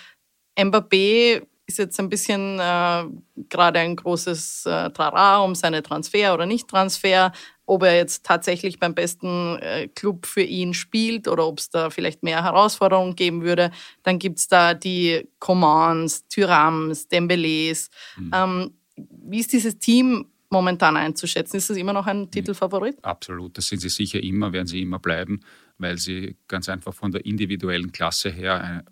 Mbappé 0.58 1.42
ist 1.66 1.78
jetzt 1.78 2.00
ein 2.00 2.08
bisschen 2.08 2.58
äh, 2.58 3.04
gerade 3.50 3.80
ein 3.80 3.96
großes 3.96 4.64
äh, 4.64 4.90
Trara 4.90 5.40
um 5.40 5.54
seine 5.54 5.82
Transfer 5.82 6.32
oder 6.32 6.46
Nicht-Transfer, 6.46 7.32
ob 7.68 7.82
er 7.82 7.96
jetzt 7.96 8.24
tatsächlich 8.24 8.78
beim 8.78 8.94
besten 8.94 9.58
äh, 9.58 9.88
Club 9.88 10.24
für 10.24 10.42
ihn 10.42 10.72
spielt 10.72 11.28
oder 11.28 11.46
ob 11.46 11.58
es 11.58 11.68
da 11.68 11.90
vielleicht 11.90 12.22
mehr 12.22 12.42
Herausforderungen 12.42 13.14
geben 13.14 13.42
würde. 13.42 13.70
Dann 14.02 14.18
gibt's 14.18 14.48
da 14.48 14.72
die 14.72 15.28
Commands, 15.38 16.26
Thyrams, 16.28 17.10
Dembélés. 17.10 17.90
Mhm. 18.16 18.30
Ähm, 18.34 18.70
wie 18.96 19.40
ist 19.40 19.52
dieses 19.52 19.78
Team 19.78 20.26
momentan 20.48 20.96
einzuschätzen? 20.96 21.58
Ist 21.58 21.68
das 21.68 21.76
immer 21.76 21.92
noch 21.92 22.06
ein 22.06 22.30
Titelfavorit? 22.30 23.04
Absolut, 23.04 23.58
das 23.58 23.68
sind 23.68 23.80
sie 23.80 23.90
sicher 23.90 24.22
immer, 24.22 24.54
werden 24.54 24.66
sie 24.66 24.80
immer 24.80 24.98
bleiben, 24.98 25.40
weil 25.76 25.98
sie 25.98 26.36
ganz 26.48 26.70
einfach 26.70 26.94
von 26.94 27.12
der 27.12 27.26
individuellen 27.26 27.92
Klasse 27.92 28.30
her 28.30 28.64
ein, 28.64 28.82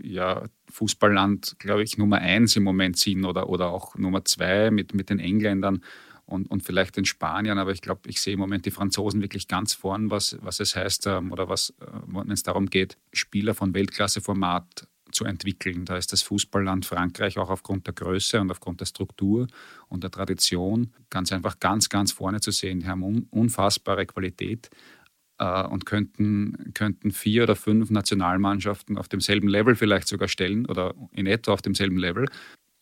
ja, 0.00 0.44
Fußballland, 0.70 1.56
glaube 1.58 1.82
ich, 1.82 1.98
Nummer 1.98 2.18
eins 2.18 2.54
im 2.54 2.62
Moment 2.62 2.96
sind 2.96 3.24
oder, 3.24 3.48
oder 3.48 3.70
auch 3.70 3.96
Nummer 3.96 4.24
zwei 4.24 4.70
mit, 4.70 4.94
mit 4.94 5.10
den 5.10 5.18
Engländern 5.18 5.82
und, 6.30 6.50
und 6.50 6.62
vielleicht 6.62 6.96
den 6.96 7.04
Spaniern. 7.04 7.58
Aber 7.58 7.72
ich 7.72 7.82
glaube, 7.82 8.08
ich 8.08 8.20
sehe 8.20 8.34
im 8.34 8.40
Moment 8.40 8.66
die 8.66 8.70
Franzosen 8.70 9.20
wirklich 9.20 9.48
ganz 9.48 9.74
vorn, 9.74 10.10
was, 10.10 10.38
was 10.40 10.60
es 10.60 10.76
heißt 10.76 11.06
ähm, 11.06 11.32
oder 11.32 11.48
was, 11.48 11.70
äh, 11.80 11.86
wenn 12.06 12.30
es 12.30 12.42
darum 12.42 12.66
geht, 12.66 12.96
Spieler 13.12 13.54
von 13.54 13.74
Weltklasseformat 13.74 14.86
zu 15.12 15.24
entwickeln. 15.24 15.84
Da 15.84 15.96
ist 15.96 16.12
das 16.12 16.22
Fußballland 16.22 16.86
Frankreich 16.86 17.38
auch 17.38 17.50
aufgrund 17.50 17.86
der 17.86 17.94
Größe 17.94 18.40
und 18.40 18.50
aufgrund 18.50 18.80
der 18.80 18.86
Struktur 18.86 19.46
und 19.88 20.04
der 20.04 20.10
Tradition 20.10 20.92
ganz 21.10 21.32
einfach 21.32 21.58
ganz, 21.58 21.88
ganz 21.88 22.12
vorne 22.12 22.40
zu 22.40 22.50
sehen. 22.50 22.80
Die 22.80 22.86
haben 22.86 23.26
unfassbare 23.30 24.06
Qualität 24.06 24.70
äh, 25.38 25.64
und 25.64 25.86
könnten, 25.86 26.72
könnten 26.74 27.10
vier 27.10 27.44
oder 27.44 27.56
fünf 27.56 27.90
Nationalmannschaften 27.90 28.98
auf 28.98 29.08
demselben 29.08 29.48
Level 29.48 29.74
vielleicht 29.74 30.08
sogar 30.08 30.28
stellen 30.28 30.66
oder 30.66 30.94
in 31.12 31.26
etwa 31.26 31.52
auf 31.52 31.62
demselben 31.62 31.96
Level. 31.96 32.26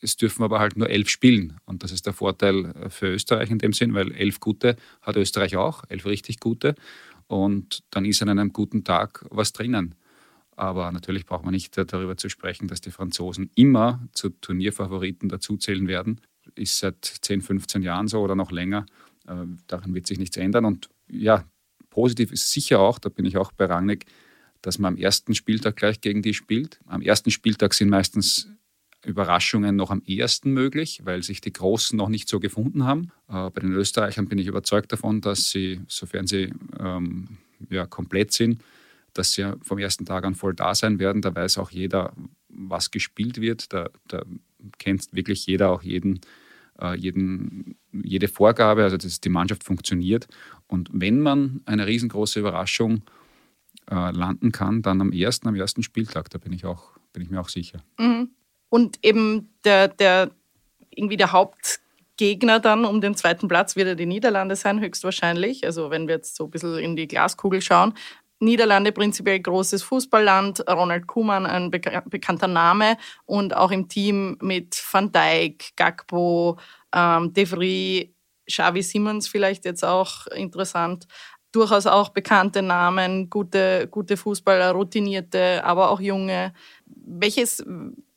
Es 0.00 0.16
dürfen 0.16 0.42
aber 0.42 0.60
halt 0.60 0.76
nur 0.76 0.88
elf 0.88 1.08
spielen. 1.08 1.58
Und 1.64 1.82
das 1.82 1.92
ist 1.92 2.06
der 2.06 2.12
Vorteil 2.12 2.66
äh, 2.66 2.90
für 2.90 3.08
Österreich 3.08 3.50
in 3.50 3.58
dem 3.58 3.72
Sinn, 3.72 3.94
weil 3.94 4.12
elf 4.12 4.40
gute 4.40 4.76
hat 5.02 5.16
Österreich 5.16 5.56
auch, 5.56 5.84
elf 5.88 6.06
richtig 6.06 6.40
gute. 6.40 6.74
Und 7.26 7.82
dann 7.90 8.04
ist 8.04 8.22
an 8.22 8.28
einem 8.30 8.52
guten 8.52 8.84
Tag 8.84 9.24
was 9.30 9.52
drinnen. 9.52 9.94
Aber 10.56 10.90
natürlich 10.90 11.26
braucht 11.26 11.44
man 11.44 11.54
nicht 11.54 11.76
darüber 11.76 12.16
zu 12.16 12.28
sprechen, 12.28 12.66
dass 12.66 12.80
die 12.80 12.90
Franzosen 12.90 13.50
immer 13.54 14.08
zu 14.12 14.30
Turnierfavoriten 14.30 15.28
dazuzählen 15.28 15.86
werden. 15.86 16.20
Ist 16.54 16.78
seit 16.78 17.04
10, 17.04 17.42
15 17.42 17.82
Jahren 17.82 18.08
so 18.08 18.20
oder 18.20 18.34
noch 18.34 18.50
länger. 18.50 18.86
Äh, 19.26 19.46
daran 19.66 19.94
wird 19.94 20.06
sich 20.06 20.18
nichts 20.18 20.36
ändern. 20.36 20.64
Und 20.64 20.88
ja, 21.08 21.44
positiv 21.90 22.32
ist 22.32 22.50
sicher 22.50 22.80
auch, 22.80 22.98
da 22.98 23.08
bin 23.08 23.24
ich 23.24 23.36
auch 23.36 23.52
bei 23.52 23.66
Rangnick, 23.66 24.06
dass 24.62 24.78
man 24.78 24.94
am 24.94 25.00
ersten 25.00 25.34
Spieltag 25.34 25.76
gleich 25.76 26.00
gegen 26.00 26.22
die 26.22 26.34
spielt. 26.34 26.80
Am 26.86 27.02
ersten 27.02 27.30
Spieltag 27.30 27.74
sind 27.74 27.90
meistens 27.90 28.48
Überraschungen 29.04 29.76
noch 29.76 29.90
am 29.90 30.02
ehesten 30.06 30.52
möglich, 30.52 31.02
weil 31.04 31.22
sich 31.22 31.40
die 31.40 31.52
Großen 31.52 31.96
noch 31.96 32.08
nicht 32.08 32.28
so 32.28 32.40
gefunden 32.40 32.84
haben. 32.84 33.12
Äh, 33.28 33.50
bei 33.50 33.60
den 33.60 33.72
Österreichern 33.72 34.28
bin 34.28 34.38
ich 34.38 34.46
überzeugt 34.46 34.92
davon, 34.92 35.20
dass 35.20 35.50
sie, 35.50 35.80
sofern 35.86 36.26
sie 36.26 36.52
ähm, 36.78 37.38
ja, 37.70 37.86
komplett 37.86 38.32
sind, 38.32 38.62
dass 39.14 39.32
sie 39.32 39.52
vom 39.62 39.78
ersten 39.78 40.04
Tag 40.04 40.24
an 40.24 40.34
voll 40.34 40.54
da 40.54 40.74
sein 40.74 40.98
werden. 40.98 41.22
Da 41.22 41.34
weiß 41.34 41.58
auch 41.58 41.70
jeder, 41.70 42.12
was 42.48 42.90
gespielt 42.90 43.40
wird. 43.40 43.72
Da, 43.72 43.88
da 44.08 44.22
kennt 44.78 45.12
wirklich 45.12 45.46
jeder 45.46 45.70
auch 45.70 45.82
jeden, 45.82 46.20
äh, 46.80 46.96
jeden, 46.96 47.76
jede 47.92 48.26
Vorgabe. 48.26 48.82
Also 48.82 48.96
dass 48.96 49.20
die 49.20 49.28
Mannschaft 49.28 49.62
funktioniert. 49.62 50.26
Und 50.66 50.90
wenn 50.92 51.20
man 51.20 51.60
eine 51.66 51.86
riesengroße 51.86 52.40
Überraschung 52.40 53.02
äh, 53.90 54.10
landen 54.10 54.50
kann, 54.50 54.82
dann 54.82 55.00
am 55.00 55.12
ersten, 55.12 55.46
am 55.46 55.54
ersten 55.54 55.84
Spieltag, 55.84 56.30
da 56.30 56.38
bin 56.38 56.52
ich 56.52 56.64
auch, 56.64 56.98
bin 57.12 57.22
ich 57.22 57.30
mir 57.30 57.40
auch 57.40 57.48
sicher. 57.48 57.82
Mhm. 57.98 58.30
Und 58.68 58.98
eben 59.02 59.54
der, 59.64 59.88
der 59.88 60.30
irgendwie 60.90 61.16
der 61.16 61.32
Hauptgegner 61.32 62.60
dann 62.60 62.84
um 62.84 63.00
den 63.00 63.14
zweiten 63.14 63.48
Platz 63.48 63.76
wird 63.76 63.88
ja 63.88 63.94
die 63.94 64.06
Niederlande 64.06 64.56
sein, 64.56 64.80
höchstwahrscheinlich. 64.80 65.64
Also 65.64 65.90
wenn 65.90 66.08
wir 66.08 66.16
jetzt 66.16 66.36
so 66.36 66.44
ein 66.44 66.50
bisschen 66.50 66.78
in 66.78 66.96
die 66.96 67.08
Glaskugel 67.08 67.62
schauen. 67.62 67.94
Niederlande 68.40 68.92
prinzipiell 68.92 69.40
großes 69.40 69.82
Fußballland, 69.82 70.64
Ronald 70.68 71.08
Koeman 71.08 71.44
ein 71.44 71.70
bekannter 71.70 72.46
Name 72.46 72.96
und 73.24 73.56
auch 73.56 73.72
im 73.72 73.88
Team 73.88 74.38
mit 74.40 74.80
Van 74.92 75.10
Dijk, 75.10 75.76
Gakpo, 75.76 76.56
ähm, 76.94 77.32
De 77.32 77.46
Vries, 77.46 78.08
Xavi 78.48 78.82
Simmons 78.82 79.28
vielleicht 79.28 79.64
jetzt 79.64 79.84
auch 79.84 80.26
interessant. 80.28 81.06
Durchaus 81.52 81.86
auch 81.86 82.10
bekannte 82.10 82.60
Namen, 82.60 83.30
gute, 83.30 83.88
gute 83.90 84.16
Fußballer, 84.16 84.72
routinierte, 84.72 85.64
aber 85.64 85.90
auch 85.90 86.00
junge. 86.00 86.52
Welches, 86.86 87.64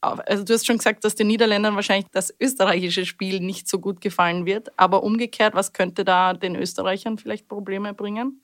also 0.02 0.44
du 0.44 0.54
hast 0.54 0.66
schon 0.66 0.78
gesagt, 0.78 1.06
dass 1.06 1.16
den 1.16 1.28
Niederländern 1.28 1.76
wahrscheinlich 1.76 2.08
das 2.12 2.34
österreichische 2.42 3.06
Spiel 3.06 3.40
nicht 3.40 3.70
so 3.70 3.80
gut 3.80 4.02
gefallen 4.02 4.46
wird, 4.46 4.78
aber 4.78 5.04
umgekehrt, 5.04 5.56
was 5.56 5.72
könnte 5.72 6.04
da 6.04 6.34
den 6.34 6.58
Österreichern 6.58 7.18
vielleicht 7.18 7.48
Probleme 7.48 7.94
bringen? 7.94 8.42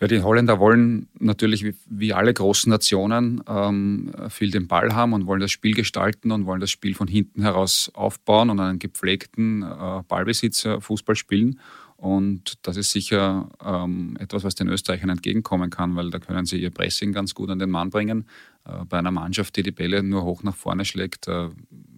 Ja, 0.00 0.08
die 0.08 0.22
Holländer 0.22 0.58
wollen 0.58 1.08
natürlich 1.20 1.64
wie, 1.86 2.12
alle 2.12 2.34
großen 2.34 2.68
Nationen 2.68 3.44
ähm, 3.46 4.12
viel 4.28 4.50
den 4.50 4.66
Ball 4.66 4.92
haben 4.92 5.12
und 5.12 5.26
wollen 5.26 5.40
das 5.40 5.52
Spiel 5.52 5.72
gestalten 5.72 6.32
und 6.32 6.46
wollen 6.46 6.60
das 6.60 6.72
Spiel 6.72 6.94
von 6.94 7.06
hinten 7.06 7.42
heraus 7.42 7.92
aufbauen 7.94 8.50
und 8.50 8.58
einen 8.58 8.80
gepflegten 8.80 9.62
äh, 9.62 10.02
Ballbesitz 10.08 10.66
Fußball 10.80 11.14
spielen. 11.14 11.60
Und 12.04 12.58
das 12.66 12.76
ist 12.76 12.92
sicher 12.92 13.48
ähm, 13.64 14.18
etwas, 14.20 14.44
was 14.44 14.54
den 14.54 14.68
Österreichern 14.68 15.08
entgegenkommen 15.08 15.70
kann, 15.70 15.96
weil 15.96 16.10
da 16.10 16.18
können 16.18 16.44
sie 16.44 16.60
ihr 16.60 16.68
Pressing 16.68 17.14
ganz 17.14 17.34
gut 17.34 17.48
an 17.48 17.58
den 17.58 17.70
Mann 17.70 17.88
bringen. 17.88 18.26
Äh, 18.66 18.84
bei 18.84 18.98
einer 18.98 19.10
Mannschaft, 19.10 19.56
die 19.56 19.62
die 19.62 19.70
Bälle 19.70 20.02
nur 20.02 20.22
hoch 20.22 20.42
nach 20.42 20.54
vorne 20.54 20.84
schlägt, 20.84 21.28
äh, 21.28 21.48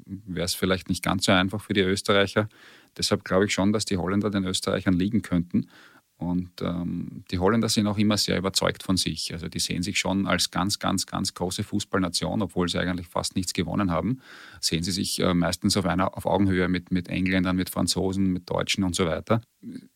wäre 0.05 0.45
es 0.45 0.55
vielleicht 0.55 0.89
nicht 0.89 1.03
ganz 1.03 1.25
so 1.25 1.33
einfach 1.33 1.61
für 1.61 1.73
die 1.73 1.81
Österreicher. 1.81 2.49
Deshalb 2.97 3.25
glaube 3.25 3.47
ich 3.47 3.53
schon, 3.53 3.73
dass 3.73 3.85
die 3.85 3.97
Holländer 3.97 4.31
den 4.31 4.45
Österreichern 4.45 4.95
liegen 4.95 5.23
könnten. 5.23 5.67
Und 6.19 6.63
ähm, 6.63 7.25
die 7.31 7.39
Holländer 7.39 7.69
sind 7.69 7.87
auch 7.87 7.99
immer 7.99 8.17
sehr 8.17 8.39
überzeugt 8.39 8.83
von 8.83 8.97
sich. 8.97 9.35
Also 9.35 9.49
die 9.49 9.59
sehen 9.59 9.83
sich 9.83 9.99
schon 9.99 10.27
als 10.27 10.51
ganz, 10.51 10.79
ganz, 10.79 11.05
ganz 11.05 11.35
große 11.35 11.63
Fußballnation, 11.63 12.41
obwohl 12.41 12.71
sie 12.71 12.79
eigentlich 12.79 13.07
fast 13.07 13.37
nichts 13.37 13.53
gewonnen 13.53 13.91
haben. 13.91 14.21
Sehen 14.61 14.83
sie 14.83 14.93
sich 14.93 15.21
äh, 15.21 15.35
meistens 15.35 15.77
auf 15.77 15.85
einer 15.85 16.17
auf 16.17 16.25
Augenhöhe 16.25 16.69
mit, 16.69 16.91
mit 16.91 17.09
Engländern, 17.09 17.57
mit 17.57 17.69
Franzosen, 17.69 18.33
mit 18.33 18.49
Deutschen 18.49 18.83
und 18.85 18.97
so 18.97 19.05
weiter. 19.05 19.43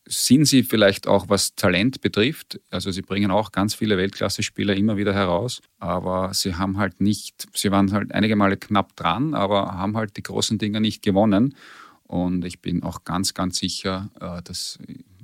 Sind 0.07 0.45
sie 0.45 0.63
vielleicht 0.63 1.07
auch, 1.07 1.31
was 1.31 1.55
Talent 1.55 2.03
betrifft, 2.03 2.61
also 2.71 2.91
sie 2.91 3.03
bringen 3.03 3.31
auch 3.31 3.53
ganz 3.53 3.75
viele 3.75 3.97
Weltklasse-Spieler 3.97 4.75
immer 4.75 4.97
wieder 4.97 5.15
heraus, 5.15 5.63
aber 5.79 6.35
sie 6.35 6.57
haben 6.57 6.77
halt 6.79 7.01
nicht, 7.01 7.47
sie 7.55 7.71
waren 7.71 7.93
halt 7.93 8.13
einige 8.13 8.37
Male 8.37 8.57
knapp 8.57 8.97
dran, 8.97 9.33
aber 9.33 9.75
haben 9.75 9.97
halt 9.97 10.17
die 10.17 10.23
großen 10.23 10.59
Dinge 10.59 10.81
nicht 10.81 11.03
gewonnen. 11.03 11.55
Und 12.03 12.45
ich 12.45 12.61
bin 12.61 12.83
auch 12.83 13.05
ganz, 13.05 13.35
ganz 13.35 13.59
sicher, 13.59 14.11
äh, 14.21 14.43
dass 14.43 14.81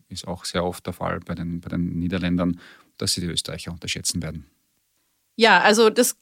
ist 0.09 0.27
auch 0.27 0.45
sehr 0.45 0.65
oft 0.65 0.87
der 0.87 0.93
Fall 0.93 1.21
bei 1.21 1.35
den, 1.35 1.61
bei 1.61 1.69
den 1.69 1.99
Niederländern, 1.99 2.61
dass 2.99 3.13
sie 3.13 3.21
die 3.21 3.27
Österreicher 3.27 3.73
unterschätzen 3.73 4.23
werden. 4.23 4.47
Ja, 5.37 5.61
also 5.61 5.91
das 5.91 6.17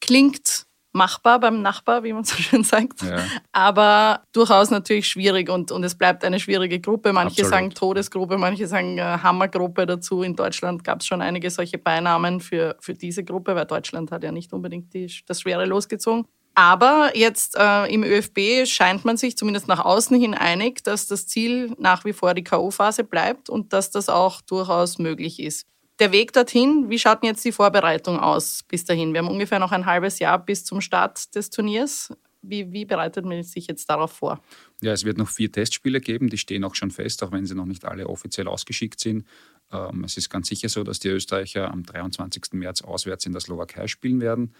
klingt 0.00 0.66
machbar 0.92 1.38
beim 1.38 1.62
Nachbar, 1.62 2.02
wie 2.02 2.12
man 2.12 2.24
so 2.24 2.36
schön 2.42 2.64
sagt. 2.64 3.02
Ja. 3.02 3.24
Aber 3.52 4.22
durchaus 4.32 4.70
natürlich 4.70 5.08
schwierig 5.08 5.48
und, 5.48 5.70
und 5.70 5.84
es 5.84 5.94
bleibt 5.94 6.24
eine 6.24 6.40
schwierige 6.40 6.80
Gruppe. 6.80 7.12
Manche 7.12 7.42
Absolut. 7.42 7.50
sagen 7.50 7.70
Todesgruppe, 7.70 8.38
manche 8.38 8.66
sagen 8.66 8.98
äh, 8.98 9.02
Hammergruppe 9.02 9.86
dazu. 9.86 10.22
In 10.22 10.36
Deutschland 10.36 10.84
gab 10.84 11.00
es 11.00 11.06
schon 11.06 11.22
einige 11.22 11.50
solche 11.50 11.78
Beinamen 11.78 12.40
für, 12.40 12.76
für 12.80 12.94
diese 12.94 13.24
Gruppe, 13.24 13.54
weil 13.54 13.66
Deutschland 13.66 14.10
hat 14.10 14.22
ja 14.22 14.32
nicht 14.32 14.52
unbedingt 14.52 14.92
die, 14.94 15.10
das 15.26 15.40
Schwere 15.42 15.64
losgezogen. 15.64 16.26
Aber 16.58 17.12
jetzt 17.14 17.54
äh, 17.56 17.86
im 17.86 18.02
ÖFB 18.02 18.66
scheint 18.66 19.04
man 19.04 19.16
sich 19.16 19.36
zumindest 19.36 19.68
nach 19.68 19.78
außen 19.78 20.18
hin 20.18 20.34
einig, 20.34 20.82
dass 20.82 21.06
das 21.06 21.28
Ziel 21.28 21.72
nach 21.78 22.04
wie 22.04 22.12
vor 22.12 22.34
die 22.34 22.42
K.O.-Phase 22.42 23.04
bleibt 23.04 23.48
und 23.48 23.72
dass 23.72 23.92
das 23.92 24.08
auch 24.08 24.40
durchaus 24.40 24.98
möglich 24.98 25.38
ist. 25.38 25.68
Der 26.00 26.10
Weg 26.10 26.32
dorthin, 26.32 26.90
wie 26.90 26.98
schaut 26.98 27.22
denn 27.22 27.28
jetzt 27.28 27.44
die 27.44 27.52
Vorbereitung 27.52 28.18
aus 28.18 28.64
bis 28.66 28.84
dahin? 28.84 29.12
Wir 29.12 29.20
haben 29.20 29.28
ungefähr 29.28 29.60
noch 29.60 29.70
ein 29.70 29.86
halbes 29.86 30.18
Jahr 30.18 30.44
bis 30.44 30.64
zum 30.64 30.80
Start 30.80 31.32
des 31.36 31.50
Turniers. 31.50 32.12
Wie, 32.42 32.72
wie 32.72 32.84
bereitet 32.84 33.24
man 33.24 33.40
sich 33.44 33.68
jetzt 33.68 33.88
darauf 33.88 34.10
vor? 34.10 34.42
Ja, 34.80 34.92
es 34.92 35.04
wird 35.04 35.16
noch 35.16 35.28
vier 35.28 35.52
Testspiele 35.52 36.00
geben, 36.00 36.28
die 36.28 36.38
stehen 36.38 36.64
auch 36.64 36.74
schon 36.74 36.90
fest, 36.90 37.22
auch 37.22 37.30
wenn 37.30 37.46
sie 37.46 37.54
noch 37.54 37.66
nicht 37.66 37.84
alle 37.84 38.08
offiziell 38.08 38.48
ausgeschickt 38.48 38.98
sind. 38.98 39.28
Ähm, 39.70 40.02
es 40.02 40.16
ist 40.16 40.28
ganz 40.28 40.48
sicher 40.48 40.68
so, 40.68 40.82
dass 40.82 40.98
die 40.98 41.08
Österreicher 41.08 41.70
am 41.70 41.84
23. 41.84 42.54
März 42.54 42.82
auswärts 42.82 43.26
in 43.26 43.32
der 43.32 43.42
Slowakei 43.42 43.86
spielen 43.86 44.20
werden. 44.20 44.54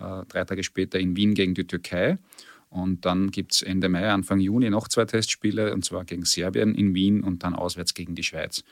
Äh, 0.00 0.24
drei 0.28 0.44
Tage 0.44 0.62
später 0.62 0.98
in 0.98 1.16
Wien 1.16 1.34
gegen 1.34 1.54
die 1.54 1.66
Türkei. 1.66 2.18
Und 2.70 3.04
dann 3.04 3.30
gibt 3.30 3.52
es 3.52 3.62
Ende 3.62 3.88
Mai, 3.88 4.10
Anfang 4.10 4.40
Juni 4.40 4.68
noch 4.68 4.88
zwei 4.88 5.04
Testspiele, 5.04 5.72
und 5.72 5.84
zwar 5.84 6.04
gegen 6.04 6.24
Serbien 6.24 6.74
in 6.74 6.94
Wien 6.94 7.22
und 7.22 7.44
dann 7.44 7.54
auswärts 7.54 7.94
gegen 7.94 8.16
die 8.16 8.24
Schweiz. 8.24 8.64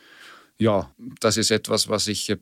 Ja, 0.59 0.91
das 1.21 1.37
ist 1.37 1.53
etwas, 1.53 1.89
was 1.89 2.09
ich 2.09 2.31
ein 2.31 2.41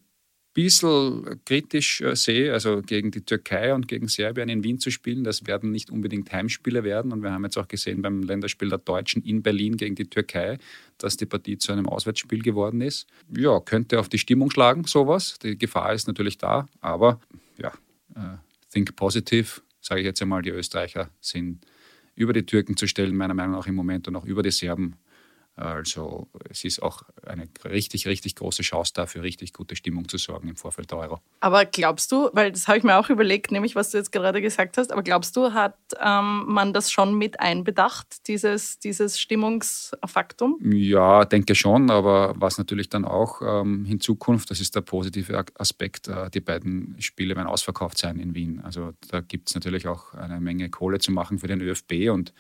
bisschen 0.55 1.41
kritisch 1.45 2.01
äh, 2.01 2.17
sehe. 2.17 2.53
Also 2.53 2.83
gegen 2.83 3.11
die 3.11 3.21
Türkei 3.21 3.75
und 3.75 3.89
gegen 3.89 4.09
Serbien 4.09 4.49
in 4.49 4.65
Wien 4.65 4.79
zu 4.79 4.91
spielen, 4.91 5.23
das 5.23 5.47
werden 5.47 5.71
nicht 5.71 5.91
unbedingt 5.91 6.33
Heimspiele 6.33 6.83
werden. 6.83 7.13
Und 7.13 7.23
wir 7.23 7.31
haben 7.31 7.45
jetzt 7.45 7.59
auch 7.59 7.69
gesehen 7.69 8.03
beim 8.03 8.23
Länderspiel 8.23 8.69
der 8.69 8.79
Deutschen 8.79 9.23
in 9.23 9.43
Berlin 9.43 9.77
gegen 9.77 9.95
die 9.95 10.09
Türkei, 10.09 10.59
dass 10.99 11.17
die 11.17 11.27
Partie 11.27 11.59
zu 11.59 11.73
einem 11.73 11.89
Auswärtsspiel 11.89 12.43
geworden 12.43 12.81
ist. 12.81 13.07
Ja, 13.37 13.61
könnte 13.61 14.01
auf 14.01 14.09
die 14.09 14.19
Stimmung 14.19 14.51
schlagen, 14.51 14.85
sowas. 14.85 15.39
Die 15.43 15.57
Gefahr 15.57 15.93
ist 15.93 16.09
natürlich 16.09 16.39
da, 16.39 16.69
aber 16.81 17.21
ja. 17.59 17.73
Äh, 18.17 18.39
think 18.73 18.97
positive, 18.97 19.61
sage 19.81 20.01
ich 20.01 20.07
jetzt 20.07 20.23
einmal, 20.23 20.43
die 20.43 20.51
Österreicher 20.51 21.11
sind 21.21 21.67
über 22.15 22.33
die 22.33 22.45
Türken 22.45 22.77
zu 22.77 22.87
stellen, 22.87 23.17
meiner 23.17 23.35
Meinung 23.35 23.53
nach 23.53 23.67
im 23.67 23.75
Moment 23.75 24.09
und 24.09 24.17
auch 24.17 24.25
über 24.25 24.43
die 24.43 24.51
Serben 24.51 24.97
also 25.61 26.29
es 26.49 26.65
ist 26.65 26.83
auch 26.83 27.03
eine 27.27 27.49
richtig, 27.65 28.07
richtig 28.07 28.37
große 28.37 28.63
Chance 28.63 28.93
da, 28.95 29.07
für 29.07 29.23
richtig 29.23 29.53
gute 29.53 29.77
Stimmung 29.77 30.09
zu 30.09 30.17
sorgen 30.17 30.49
im 30.49 30.57
Vorfeld 30.57 30.91
der 30.91 30.99
Euro. 30.99 31.21
Aber 31.41 31.65
glaubst 31.67 32.11
du, 32.13 32.31
weil 32.33 32.51
das 32.53 32.67
habe 32.67 32.79
ich 32.79 32.85
mir 32.85 32.97
auch 32.97 33.11
überlegt, 33.11 33.53
nämlich 33.53 33.77
was 33.77 33.91
du 33.91 33.99
jetzt 33.99 34.11
gerade 34.11 34.41
gesagt 34.41 34.79
hast, 34.79 34.93
aber 34.93 35.03
glaubst 35.03 35.37
du, 35.37 35.53
hat 35.53 35.77
ähm, 36.03 36.45
man 36.47 36.73
das 36.73 36.91
schon 36.91 37.15
mit 37.17 37.41
einbedacht, 37.41 38.27
dieses, 38.27 38.79
dieses 38.79 39.21
Stimmungsfaktum? 39.21 40.59
Ja, 40.63 41.25
denke 41.25 41.55
schon, 41.55 41.91
aber 41.91 42.35
was 42.37 42.59
natürlich 42.59 42.89
dann 42.89 43.05
auch 43.05 43.43
ähm, 43.43 43.87
in 43.87 44.01
Zukunft, 44.01 44.51
das 44.51 44.61
ist 44.61 44.75
der 44.75 44.81
positive 44.81 45.45
Aspekt, 45.59 46.09
äh, 46.09 46.31
die 46.31 46.41
beiden 46.41 46.97
Spiele 47.01 47.37
werden 47.37 47.49
ausverkauft 47.49 47.99
sein 47.99 48.19
in 48.19 48.35
Wien. 48.35 48.61
Also 48.65 48.93
da 49.11 49.21
gibt 49.21 49.51
es 49.51 49.55
natürlich 49.55 49.87
auch 49.87 50.15
eine 50.15 50.41
Menge 50.41 50.71
Kohle 50.71 50.99
zu 50.99 51.13
machen 51.13 51.39
für 51.39 51.49
den 51.49 51.61
ÖFB 51.61 52.11
und 52.11 52.33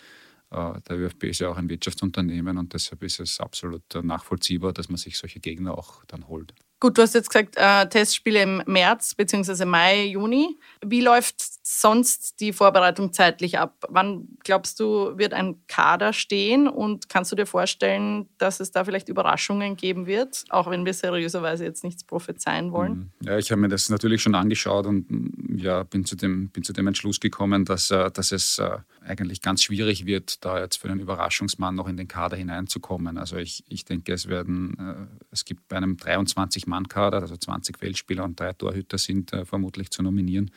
der 0.52 0.98
ÖFB 0.98 1.24
ist 1.24 1.40
ja 1.40 1.48
auch 1.48 1.56
ein 1.56 1.68
Wirtschaftsunternehmen 1.68 2.58
und 2.58 2.74
deshalb 2.74 3.02
ist 3.02 3.20
es 3.20 3.40
absolut 3.40 3.82
nachvollziehbar, 4.02 4.72
dass 4.72 4.88
man 4.88 4.96
sich 4.96 5.16
solche 5.16 5.40
Gegner 5.40 5.78
auch 5.78 6.04
dann 6.06 6.26
holt. 6.28 6.54
Gut, 6.80 6.96
du 6.96 7.02
hast 7.02 7.14
jetzt 7.14 7.28
gesagt, 7.28 7.56
äh, 7.58 7.86
Testspiele 7.90 8.42
im 8.42 8.62
März 8.64 9.14
bzw. 9.14 9.66
Mai, 9.66 10.06
Juni. 10.06 10.56
Wie 10.82 11.02
läuft 11.02 11.36
sonst 11.62 12.40
die 12.40 12.54
Vorbereitung 12.54 13.12
zeitlich 13.12 13.58
ab? 13.58 13.84
Wann 13.90 14.28
glaubst 14.44 14.80
du, 14.80 15.18
wird 15.18 15.34
ein 15.34 15.56
Kader 15.66 16.14
stehen 16.14 16.66
und 16.66 17.10
kannst 17.10 17.32
du 17.32 17.36
dir 17.36 17.44
vorstellen, 17.44 18.30
dass 18.38 18.60
es 18.60 18.70
da 18.70 18.86
vielleicht 18.86 19.10
Überraschungen 19.10 19.76
geben 19.76 20.06
wird, 20.06 20.44
auch 20.48 20.70
wenn 20.70 20.86
wir 20.86 20.94
seriöserweise 20.94 21.64
jetzt 21.64 21.84
nichts 21.84 22.02
prophezeien 22.02 22.72
wollen? 22.72 23.12
Mhm. 23.20 23.28
Ja, 23.28 23.36
ich 23.36 23.52
habe 23.52 23.60
mir 23.60 23.68
das 23.68 23.90
natürlich 23.90 24.22
schon 24.22 24.34
angeschaut 24.34 24.86
und 24.86 25.10
mm, 25.10 25.58
ja, 25.58 25.82
bin 25.82 26.06
zu 26.06 26.16
dem, 26.16 26.48
bin 26.48 26.64
zu 26.64 26.72
dem 26.72 26.86
Entschluss 26.86 27.20
gekommen, 27.20 27.66
dass, 27.66 27.90
äh, 27.90 28.10
dass 28.10 28.32
es 28.32 28.58
äh, 28.58 28.78
eigentlich 29.04 29.42
ganz 29.42 29.62
schwierig 29.62 30.06
wird, 30.06 30.42
da 30.46 30.58
jetzt 30.58 30.76
für 30.76 30.88
einen 30.88 31.00
Überraschungsmann 31.00 31.74
noch 31.74 31.88
in 31.88 31.98
den 31.98 32.08
Kader 32.08 32.38
hineinzukommen. 32.38 33.18
Also 33.18 33.36
ich, 33.36 33.64
ich 33.68 33.84
denke, 33.84 34.14
es 34.14 34.28
werden, 34.28 35.08
es 35.30 35.44
gibt 35.44 35.68
bei 35.68 35.76
einem 35.76 35.96
23 35.96 36.66
Mann-Kader, 36.70 37.18
also 37.20 37.36
20 37.36 37.78
Feldspieler 37.78 38.24
und 38.24 38.40
drei 38.40 38.54
Torhüter 38.54 38.96
sind 38.96 39.32
äh, 39.32 39.44
vermutlich 39.44 39.90
zu 39.90 40.02
nominieren. 40.02 40.50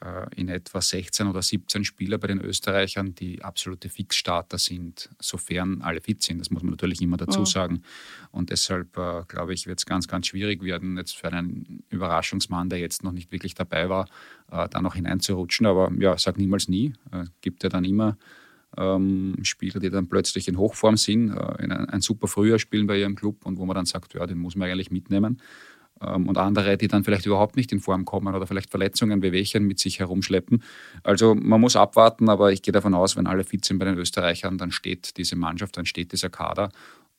Äh, 0.00 0.26
in 0.36 0.48
etwa 0.48 0.80
16 0.80 1.26
oder 1.26 1.42
17 1.42 1.84
Spieler 1.84 2.18
bei 2.18 2.28
den 2.28 2.40
Österreichern, 2.40 3.16
die 3.16 3.42
absolute 3.42 3.88
Fixstarter 3.88 4.56
sind, 4.56 5.10
sofern 5.18 5.82
alle 5.82 6.00
fit 6.00 6.22
sind. 6.22 6.38
Das 6.38 6.50
muss 6.50 6.62
man 6.62 6.70
natürlich 6.70 7.02
immer 7.02 7.16
dazu 7.16 7.44
sagen. 7.44 7.82
Und 8.30 8.50
deshalb, 8.50 8.96
äh, 8.96 9.24
glaube 9.26 9.54
ich, 9.54 9.66
wird 9.66 9.80
es 9.80 9.86
ganz, 9.86 10.06
ganz 10.06 10.28
schwierig 10.28 10.62
werden, 10.62 10.96
jetzt 10.96 11.16
für 11.16 11.32
einen 11.32 11.82
Überraschungsmann, 11.90 12.68
der 12.68 12.78
jetzt 12.78 13.02
noch 13.02 13.10
nicht 13.10 13.32
wirklich 13.32 13.54
dabei 13.54 13.88
war, 13.88 14.06
äh, 14.52 14.68
da 14.68 14.80
noch 14.80 14.94
hineinzurutschen. 14.94 15.66
Aber 15.66 15.90
ja, 15.98 16.16
sag 16.16 16.38
niemals 16.38 16.68
nie. 16.68 16.94
Äh, 17.10 17.24
gibt 17.40 17.64
ja 17.64 17.68
dann 17.68 17.84
immer 17.84 18.16
ähm, 18.76 19.36
Spieler, 19.42 19.80
die 19.80 19.90
dann 19.90 20.08
plötzlich 20.08 20.48
in 20.48 20.58
Hochform 20.58 20.96
sind, 20.96 21.30
äh, 21.30 21.62
in 21.62 21.72
ein, 21.72 21.88
ein, 21.88 22.00
super 22.00 22.28
Frühjahr 22.28 22.58
spielen 22.58 22.86
bei 22.86 22.98
ihrem 22.98 23.16
Club 23.16 23.46
und 23.46 23.58
wo 23.58 23.64
man 23.64 23.74
dann 23.74 23.86
sagt, 23.86 24.14
ja, 24.14 24.26
den 24.26 24.38
muss 24.38 24.56
man 24.56 24.68
eigentlich 24.68 24.90
mitnehmen. 24.90 25.40
Ähm, 26.00 26.28
und 26.28 26.38
andere, 26.38 26.76
die 26.76 26.88
dann 26.88 27.04
vielleicht 27.04 27.26
überhaupt 27.26 27.56
nicht 27.56 27.72
in 27.72 27.80
Form 27.80 28.04
kommen 28.04 28.34
oder 28.34 28.46
vielleicht 28.46 28.70
Verletzungen, 28.70 29.22
Wehwehchen 29.22 29.64
mit 29.64 29.78
sich 29.78 29.98
herumschleppen. 29.98 30.62
Also 31.02 31.34
man 31.34 31.60
muss 31.60 31.76
abwarten, 31.76 32.28
aber 32.28 32.52
ich 32.52 32.62
gehe 32.62 32.72
davon 32.72 32.94
aus, 32.94 33.16
wenn 33.16 33.26
alle 33.26 33.44
fit 33.44 33.64
sind 33.64 33.78
bei 33.78 33.84
den 33.84 33.98
Österreichern, 33.98 34.58
dann 34.58 34.70
steht 34.70 35.16
diese 35.16 35.36
Mannschaft, 35.36 35.76
dann 35.76 35.86
steht 35.86 36.12
dieser 36.12 36.28
Kader 36.28 36.70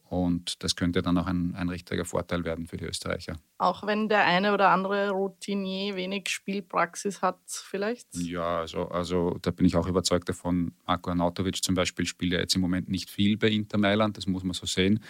und 0.09 0.63
das 0.63 0.75
könnte 0.75 1.03
dann 1.03 1.19
auch 1.19 1.27
ein, 1.27 1.53
ein 1.55 1.69
richtiger 1.69 2.03
Vorteil 2.03 2.43
werden 2.43 2.65
für 2.65 2.77
die 2.77 2.85
Österreicher. 2.85 3.35
Auch 3.59 3.85
wenn 3.85 4.09
der 4.09 4.25
eine 4.25 4.55
oder 4.55 4.69
andere 4.69 5.11
Routinier 5.11 5.95
wenig 5.95 6.29
Spielpraxis 6.29 7.21
hat, 7.21 7.39
vielleicht? 7.45 8.07
Ja, 8.15 8.61
also, 8.61 8.87
also 8.87 9.37
da 9.43 9.51
bin 9.51 9.67
ich 9.67 9.75
auch 9.75 9.85
überzeugt 9.85 10.27
davon. 10.27 10.73
Marco 10.87 11.11
Arnautovic 11.11 11.63
zum 11.63 11.75
Beispiel 11.75 12.07
spielt 12.07 12.33
ja 12.33 12.39
jetzt 12.39 12.55
im 12.55 12.61
Moment 12.61 12.89
nicht 12.89 13.11
viel 13.11 13.37
bei 13.37 13.49
Inter 13.49 13.77
Mailand, 13.77 14.17
das 14.17 14.25
muss 14.25 14.43
man 14.43 14.53
so 14.53 14.65
sehen. 14.65 15.03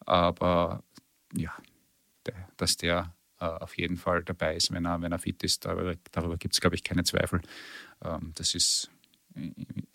Aber 0.00 0.84
ja, 1.34 1.54
der, 2.26 2.48
dass 2.58 2.76
der 2.76 3.14
äh, 3.40 3.46
auf 3.46 3.78
jeden 3.78 3.96
Fall 3.96 4.24
dabei 4.24 4.56
ist, 4.56 4.72
wenn 4.72 4.84
er, 4.84 5.00
wenn 5.00 5.12
er 5.12 5.18
fit 5.18 5.42
ist, 5.42 5.64
darüber, 5.64 5.94
darüber 6.12 6.36
gibt 6.36 6.52
es, 6.52 6.60
glaube 6.60 6.76
ich, 6.76 6.84
keine 6.84 7.04
Zweifel. 7.04 7.40
Ähm, 8.02 8.32
das 8.34 8.54
ist 8.54 8.90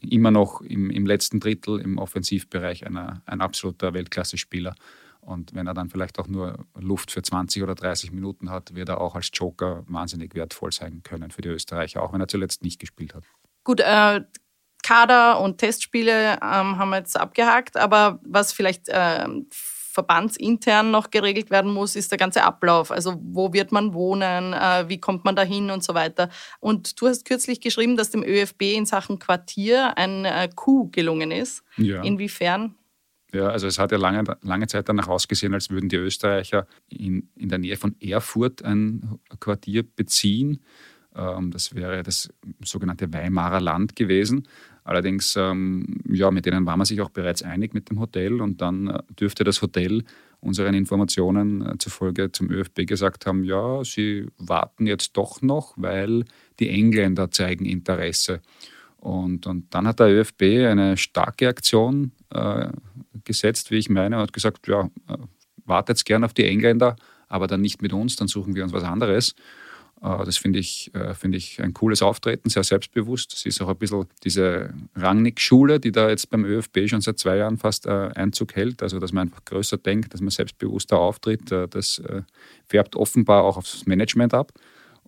immer 0.02 0.32
noch 0.32 0.62
im, 0.62 0.90
im 0.90 1.06
letzten 1.06 1.40
Drittel 1.40 1.80
im 1.80 1.98
Offensivbereich 1.98 2.86
einer, 2.86 3.22
ein 3.26 3.42
absoluter 3.42 3.94
Weltklasse-Spieler. 3.94 4.76
Und 5.22 5.54
wenn 5.54 5.68
er 5.68 5.74
dann 5.74 5.90
vielleicht 5.90 6.18
auch 6.18 6.28
nur 6.28 6.66
Luft 6.80 7.12
für 7.12 7.22
20 7.22 7.62
oder 7.64 7.76
30 7.76 8.12
Minuten 8.12 8.50
hat, 8.50 8.74
wird 8.74 8.90
er 8.90 9.02
auch 9.02 9.16
als 9.16 9.30
Joker 9.34 9.84
wahnsinnig 9.88 10.34
wertvoll 10.34 10.72
sein 10.72 11.04
können 11.04 11.32
für 11.32 11.42
die 11.42 11.50
Österreicher, 11.50 12.02
auch 12.02 12.14
wenn 12.14 12.22
er 12.22 12.28
zuletzt 12.28 12.64
nicht 12.64 12.80
gespielt 12.80 13.14
hat. 13.14 13.24
Gut, 13.64 13.82
äh, 13.82 14.22
Kader 14.82 15.42
und 15.42 15.58
Testspiele 15.58 16.34
ähm, 16.34 16.78
haben 16.78 16.90
wir 16.90 16.98
jetzt 16.98 17.20
abgehakt, 17.20 17.78
aber 17.78 18.20
was 18.24 18.54
vielleicht 18.54 18.88
äh, 18.88 19.28
verbandsintern 19.92 20.92
noch 20.92 21.10
geregelt 21.10 21.50
werden 21.50 21.74
muss, 21.74 21.96
ist 21.96 22.12
der 22.12 22.18
ganze 22.18 22.44
Ablauf. 22.44 22.92
Also 22.92 23.20
wo 23.22 23.54
wird 23.54 23.72
man 23.72 23.94
wohnen, 23.94 24.54
äh, 24.54 24.86
wie 24.88 25.00
kommt 25.00 25.26
man 25.26 25.36
dahin 25.36 25.72
und 25.72 25.84
so 25.84 25.94
weiter. 25.94 26.30
Und 26.60 27.02
du 27.02 27.08
hast 27.08 27.26
kürzlich 27.26 27.60
geschrieben, 27.60 27.98
dass 27.98 28.12
dem 28.12 28.24
ÖFB 28.24 28.62
in 28.76 28.86
Sachen 28.86 29.20
Quartier 29.20 29.98
ein 29.98 30.26
äh, 30.26 30.50
Coup 30.54 30.92
gelungen 30.92 31.32
ist. 31.32 31.64
Ja. 31.78 32.04
Inwiefern? 32.04 32.76
Ja, 33.34 33.50
also 33.50 33.68
es 33.68 33.78
hat 33.78 33.92
ja 33.92 33.98
lange, 33.98 34.24
lange 34.42 34.68
Zeit 34.68 34.90
danach 34.90 35.08
ausgesehen, 35.08 35.54
als 35.54 35.70
würden 35.70 35.90
die 35.90 35.98
Österreicher 35.98 36.66
in, 36.88 37.30
in 37.36 37.50
der 37.50 37.60
Nähe 37.60 37.78
von 37.78 37.96
Erfurt 38.00 38.64
ein 38.64 39.20
Quartier 39.40 39.84
beziehen. 39.84 40.64
Ähm, 41.16 41.52
das 41.52 41.76
wäre 41.76 42.02
das 42.04 42.30
sogenannte 42.64 43.12
Weimarer 43.14 43.62
Land 43.62 43.96
gewesen. 43.96 44.48
Allerdings, 44.90 45.36
ähm, 45.36 45.86
ja, 46.10 46.32
mit 46.32 46.48
denen 46.48 46.66
war 46.66 46.76
man 46.76 46.84
sich 46.84 47.00
auch 47.00 47.12
bereits 47.12 47.44
einig 47.44 47.76
mit 47.76 47.92
dem 47.92 48.00
Hotel 48.00 48.42
und 48.42 48.60
dann 48.60 48.88
äh, 48.88 49.04
dürfte 49.20 49.44
das 49.44 49.62
Hotel 49.62 50.04
unseren 50.40 50.74
Informationen 50.74 51.64
äh, 51.64 51.78
zufolge 51.78 52.32
zum 52.32 52.50
ÖFB 52.50 52.88
gesagt 52.88 53.28
haben, 53.28 53.44
ja, 53.44 53.84
sie 53.84 54.26
warten 54.40 54.88
jetzt 54.88 55.16
doch 55.16 55.44
noch, 55.44 55.76
weil 55.76 56.26
die 56.60 56.70
Engländer 56.70 57.30
zeigen 57.30 57.66
Interesse. 57.66 58.42
Und, 58.98 59.46
und 59.46 59.72
dann 59.76 59.86
hat 59.86 60.00
der 60.00 60.08
ÖFB 60.08 60.42
eine 60.42 60.98
starke 60.98 61.50
Aktion 61.50 62.12
äh, 62.32 62.70
gesetzt, 63.26 63.70
wie 63.70 63.78
ich 63.78 63.92
meine, 63.92 64.16
und 64.16 64.24
hat 64.24 64.34
gesagt, 64.34 64.68
ja, 64.68 64.90
äh, 65.08 65.18
wartet 65.66 66.04
gerne 66.04 66.26
auf 66.26 66.34
die 66.34 66.46
Engländer, 66.46 66.96
aber 67.28 67.46
dann 67.46 67.62
nicht 67.62 67.84
mit 67.84 67.94
uns, 67.94 68.16
dann 68.16 68.28
suchen 68.28 68.56
wir 68.56 68.64
uns 68.64 68.74
was 68.74 68.84
anderes. 68.84 69.36
Äh, 70.02 70.26
das 70.26 70.38
finde 70.38 70.60
ich, 70.60 70.94
äh, 70.94 71.14
find 71.14 71.36
ich 71.36 71.62
ein 71.62 71.74
cooles 71.74 72.02
Auftreten, 72.02 72.50
sehr 72.50 72.64
selbstbewusst. 72.64 73.34
Das 73.34 73.46
ist 73.46 73.62
auch 73.62 73.70
ein 73.70 73.78
bisschen 73.78 74.06
diese 74.24 74.74
Rangnick-Schule, 74.96 75.80
die 75.80 75.92
da 75.92 76.10
jetzt 76.10 76.30
beim 76.30 76.46
ÖFB 76.46 76.88
schon 76.88 77.02
seit 77.02 77.20
zwei 77.20 77.38
Jahren 77.38 77.58
fast 77.58 77.86
äh, 77.86 77.90
Einzug 77.90 78.56
hält. 78.56 78.82
Also, 78.84 79.00
dass 79.00 79.12
man 79.12 79.28
einfach 79.28 79.46
größer 79.46 79.78
denkt, 79.78 80.14
dass 80.14 80.22
man 80.22 80.30
selbstbewusster 80.30 80.98
auftritt. 80.98 81.52
Das 81.52 82.02
färbt 82.68 82.96
offenbar 82.96 83.44
auch 83.44 83.58
aufs 83.58 83.86
Management 83.86 84.34
ab. 84.34 84.52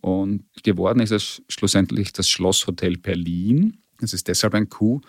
Und 0.01 0.45
geworden 0.63 0.99
ist 0.99 1.11
es 1.11 1.41
schlussendlich 1.47 2.11
das 2.11 2.27
Schlosshotel 2.27 2.97
Berlin. 2.97 3.77
Es 4.01 4.13
ist 4.13 4.27
deshalb 4.27 4.55
ein 4.55 4.69
Coup, 4.69 5.01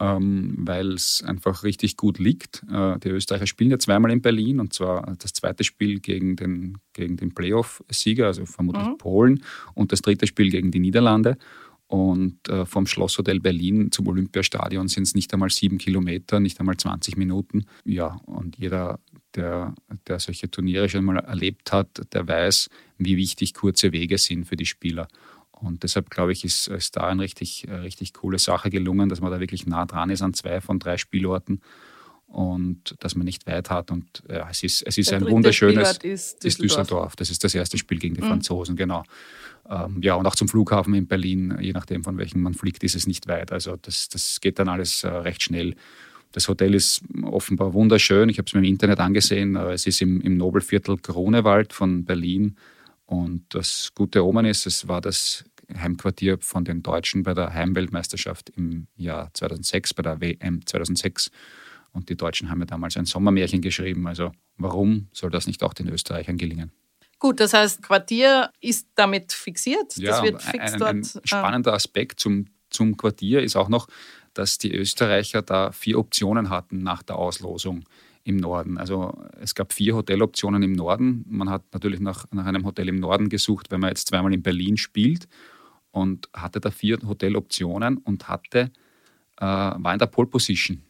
ähm, 0.00 0.54
weil 0.56 0.94
es 0.94 1.22
einfach 1.24 1.62
richtig 1.62 1.96
gut 1.96 2.18
liegt. 2.18 2.64
Äh, 2.72 2.98
die 2.98 3.10
Österreicher 3.10 3.46
spielen 3.46 3.70
ja 3.70 3.78
zweimal 3.78 4.10
in 4.10 4.22
Berlin 4.22 4.58
und 4.58 4.72
zwar 4.72 5.14
das 5.18 5.34
zweite 5.34 5.62
Spiel 5.62 6.00
gegen 6.00 6.36
den, 6.36 6.78
gegen 6.94 7.16
den 7.16 7.34
Playoff-Sieger, 7.34 8.26
also 8.26 8.46
vermutlich 8.46 8.86
mhm. 8.86 8.98
Polen, 8.98 9.44
und 9.74 9.92
das 9.92 10.00
dritte 10.00 10.26
Spiel 10.26 10.50
gegen 10.50 10.70
die 10.70 10.80
Niederlande. 10.80 11.36
Und 11.86 12.48
äh, 12.48 12.66
vom 12.66 12.86
Schlosshotel 12.86 13.40
Berlin 13.40 13.90
zum 13.90 14.06
Olympiastadion 14.06 14.86
sind 14.86 15.02
es 15.02 15.16
nicht 15.16 15.34
einmal 15.34 15.50
sieben 15.50 15.76
Kilometer, 15.76 16.38
nicht 16.38 16.60
einmal 16.60 16.76
20 16.76 17.16
Minuten. 17.16 17.66
Ja, 17.84 18.20
und 18.26 18.56
jeder, 18.58 19.00
der, 19.34 19.74
der 20.06 20.20
solche 20.20 20.48
Turniere 20.48 20.88
schon 20.88 21.04
mal 21.04 21.16
erlebt 21.16 21.72
hat, 21.72 22.00
der 22.12 22.28
weiß, 22.28 22.70
wie 22.98 23.16
wichtig 23.16 23.54
kurze 23.54 23.90
Wege 23.90 24.18
sind 24.18 24.44
für 24.44 24.54
die 24.54 24.66
Spieler. 24.66 25.08
Und 25.62 25.82
deshalb 25.82 26.10
glaube 26.10 26.32
ich, 26.32 26.44
ist, 26.44 26.68
ist 26.68 26.96
da 26.96 27.08
eine 27.08 27.22
richtig, 27.22 27.68
äh, 27.68 27.74
richtig 27.74 28.14
coole 28.14 28.38
Sache 28.38 28.70
gelungen, 28.70 29.08
dass 29.08 29.20
man 29.20 29.30
da 29.30 29.40
wirklich 29.40 29.66
nah 29.66 29.86
dran 29.86 30.10
ist 30.10 30.22
an 30.22 30.34
zwei 30.34 30.60
von 30.60 30.78
drei 30.78 30.96
Spielorten 30.96 31.60
und 32.30 32.94
dass 33.00 33.16
man 33.16 33.24
nicht 33.24 33.46
weit 33.46 33.70
hat. 33.70 33.90
Und 33.90 34.22
ja, 34.28 34.48
es 34.50 34.62
ist, 34.62 34.82
es 34.82 34.96
ist 34.98 35.12
ein 35.12 35.28
wunderschönes. 35.28 35.90
Ist 35.90 36.02
Düsseldorf. 36.04 36.44
ist 36.44 36.62
Düsseldorf. 36.62 37.16
Das 37.16 37.30
ist 37.30 37.42
das 37.44 37.54
erste 37.54 37.76
Spiel 37.76 37.98
gegen 37.98 38.14
die 38.14 38.22
mhm. 38.22 38.28
Franzosen, 38.28 38.76
genau. 38.76 39.02
Ähm, 39.68 39.98
ja, 40.00 40.14
und 40.14 40.26
auch 40.26 40.36
zum 40.36 40.48
Flughafen 40.48 40.94
in 40.94 41.06
Berlin, 41.06 41.56
je 41.60 41.72
nachdem, 41.72 42.04
von 42.04 42.16
welchem 42.18 42.40
man 42.40 42.54
fliegt, 42.54 42.82
ist 42.84 42.94
es 42.94 43.06
nicht 43.06 43.26
weit. 43.28 43.52
Also 43.52 43.76
das, 43.82 44.08
das 44.08 44.40
geht 44.40 44.58
dann 44.58 44.68
alles 44.68 45.04
äh, 45.04 45.08
recht 45.08 45.42
schnell. 45.42 45.74
Das 46.32 46.48
Hotel 46.48 46.74
ist 46.74 47.02
offenbar 47.22 47.74
wunderschön. 47.74 48.28
Ich 48.28 48.38
habe 48.38 48.46
es 48.46 48.54
mir 48.54 48.60
im 48.60 48.64
Internet 48.64 49.00
angesehen. 49.00 49.56
Äh, 49.56 49.72
es 49.72 49.86
ist 49.86 50.00
im, 50.00 50.20
im 50.20 50.36
Nobelviertel 50.36 50.96
Grunewald 50.98 51.72
von 51.72 52.04
Berlin. 52.04 52.56
Und 53.06 53.44
das 53.48 53.90
gute 53.96 54.24
Omen 54.24 54.46
ist, 54.46 54.66
es 54.66 54.86
war 54.86 55.00
das 55.00 55.44
Heimquartier 55.78 56.38
von 56.40 56.64
den 56.64 56.82
Deutschen 56.82 57.22
bei 57.22 57.34
der 57.34 57.52
Heimweltmeisterschaft 57.52 58.50
im 58.50 58.86
Jahr 58.96 59.30
2006, 59.34 59.94
bei 59.94 60.02
der 60.02 60.20
WM 60.20 60.64
2006. 60.66 61.30
Und 61.92 62.08
die 62.08 62.16
Deutschen 62.16 62.50
haben 62.50 62.60
ja 62.60 62.66
damals 62.66 62.96
ein 62.96 63.06
Sommermärchen 63.06 63.60
geschrieben. 63.60 64.06
Also 64.06 64.32
warum 64.56 65.08
soll 65.12 65.30
das 65.30 65.46
nicht 65.46 65.62
auch 65.62 65.74
den 65.74 65.88
Österreichern 65.88 66.36
gelingen? 66.36 66.72
Gut, 67.18 67.40
das 67.40 67.52
heißt, 67.52 67.82
Quartier 67.82 68.50
ist 68.60 68.88
damit 68.94 69.32
fixiert. 69.32 69.96
Ja, 69.96 70.12
das 70.12 70.22
wird 70.22 70.42
fix 70.42 70.72
ein, 70.72 70.78
dort. 70.78 70.90
Ein 70.90 71.02
äh, 71.02 71.20
spannender 71.24 71.74
Aspekt 71.74 72.20
zum, 72.20 72.46
zum 72.70 72.96
Quartier 72.96 73.42
ist 73.42 73.56
auch 73.56 73.68
noch, 73.68 73.88
dass 74.32 74.56
die 74.56 74.74
Österreicher 74.74 75.42
da 75.42 75.72
vier 75.72 75.98
Optionen 75.98 76.48
hatten 76.48 76.82
nach 76.82 77.02
der 77.02 77.16
Auslosung 77.16 77.84
im 78.24 78.36
Norden. 78.36 78.78
Also 78.78 79.12
es 79.40 79.54
gab 79.54 79.72
vier 79.72 79.96
Hoteloptionen 79.96 80.62
im 80.62 80.72
Norden. 80.72 81.24
Man 81.28 81.50
hat 81.50 81.64
natürlich 81.72 82.00
nach, 82.00 82.26
nach 82.30 82.46
einem 82.46 82.64
Hotel 82.64 82.88
im 82.88 82.96
Norden 82.96 83.28
gesucht, 83.28 83.70
wenn 83.70 83.80
man 83.80 83.90
jetzt 83.90 84.08
zweimal 84.08 84.32
in 84.32 84.42
Berlin 84.42 84.76
spielt 84.76 85.26
und 85.90 86.28
hatte 86.32 86.60
da 86.60 86.70
vier 86.70 86.98
Hoteloptionen 87.06 87.98
und 87.98 88.28
hatte, 88.28 88.70
äh, 89.38 89.44
war 89.44 89.92
in 89.92 89.98
der 89.98 90.06
Pole 90.06 90.28
Position 90.28 90.82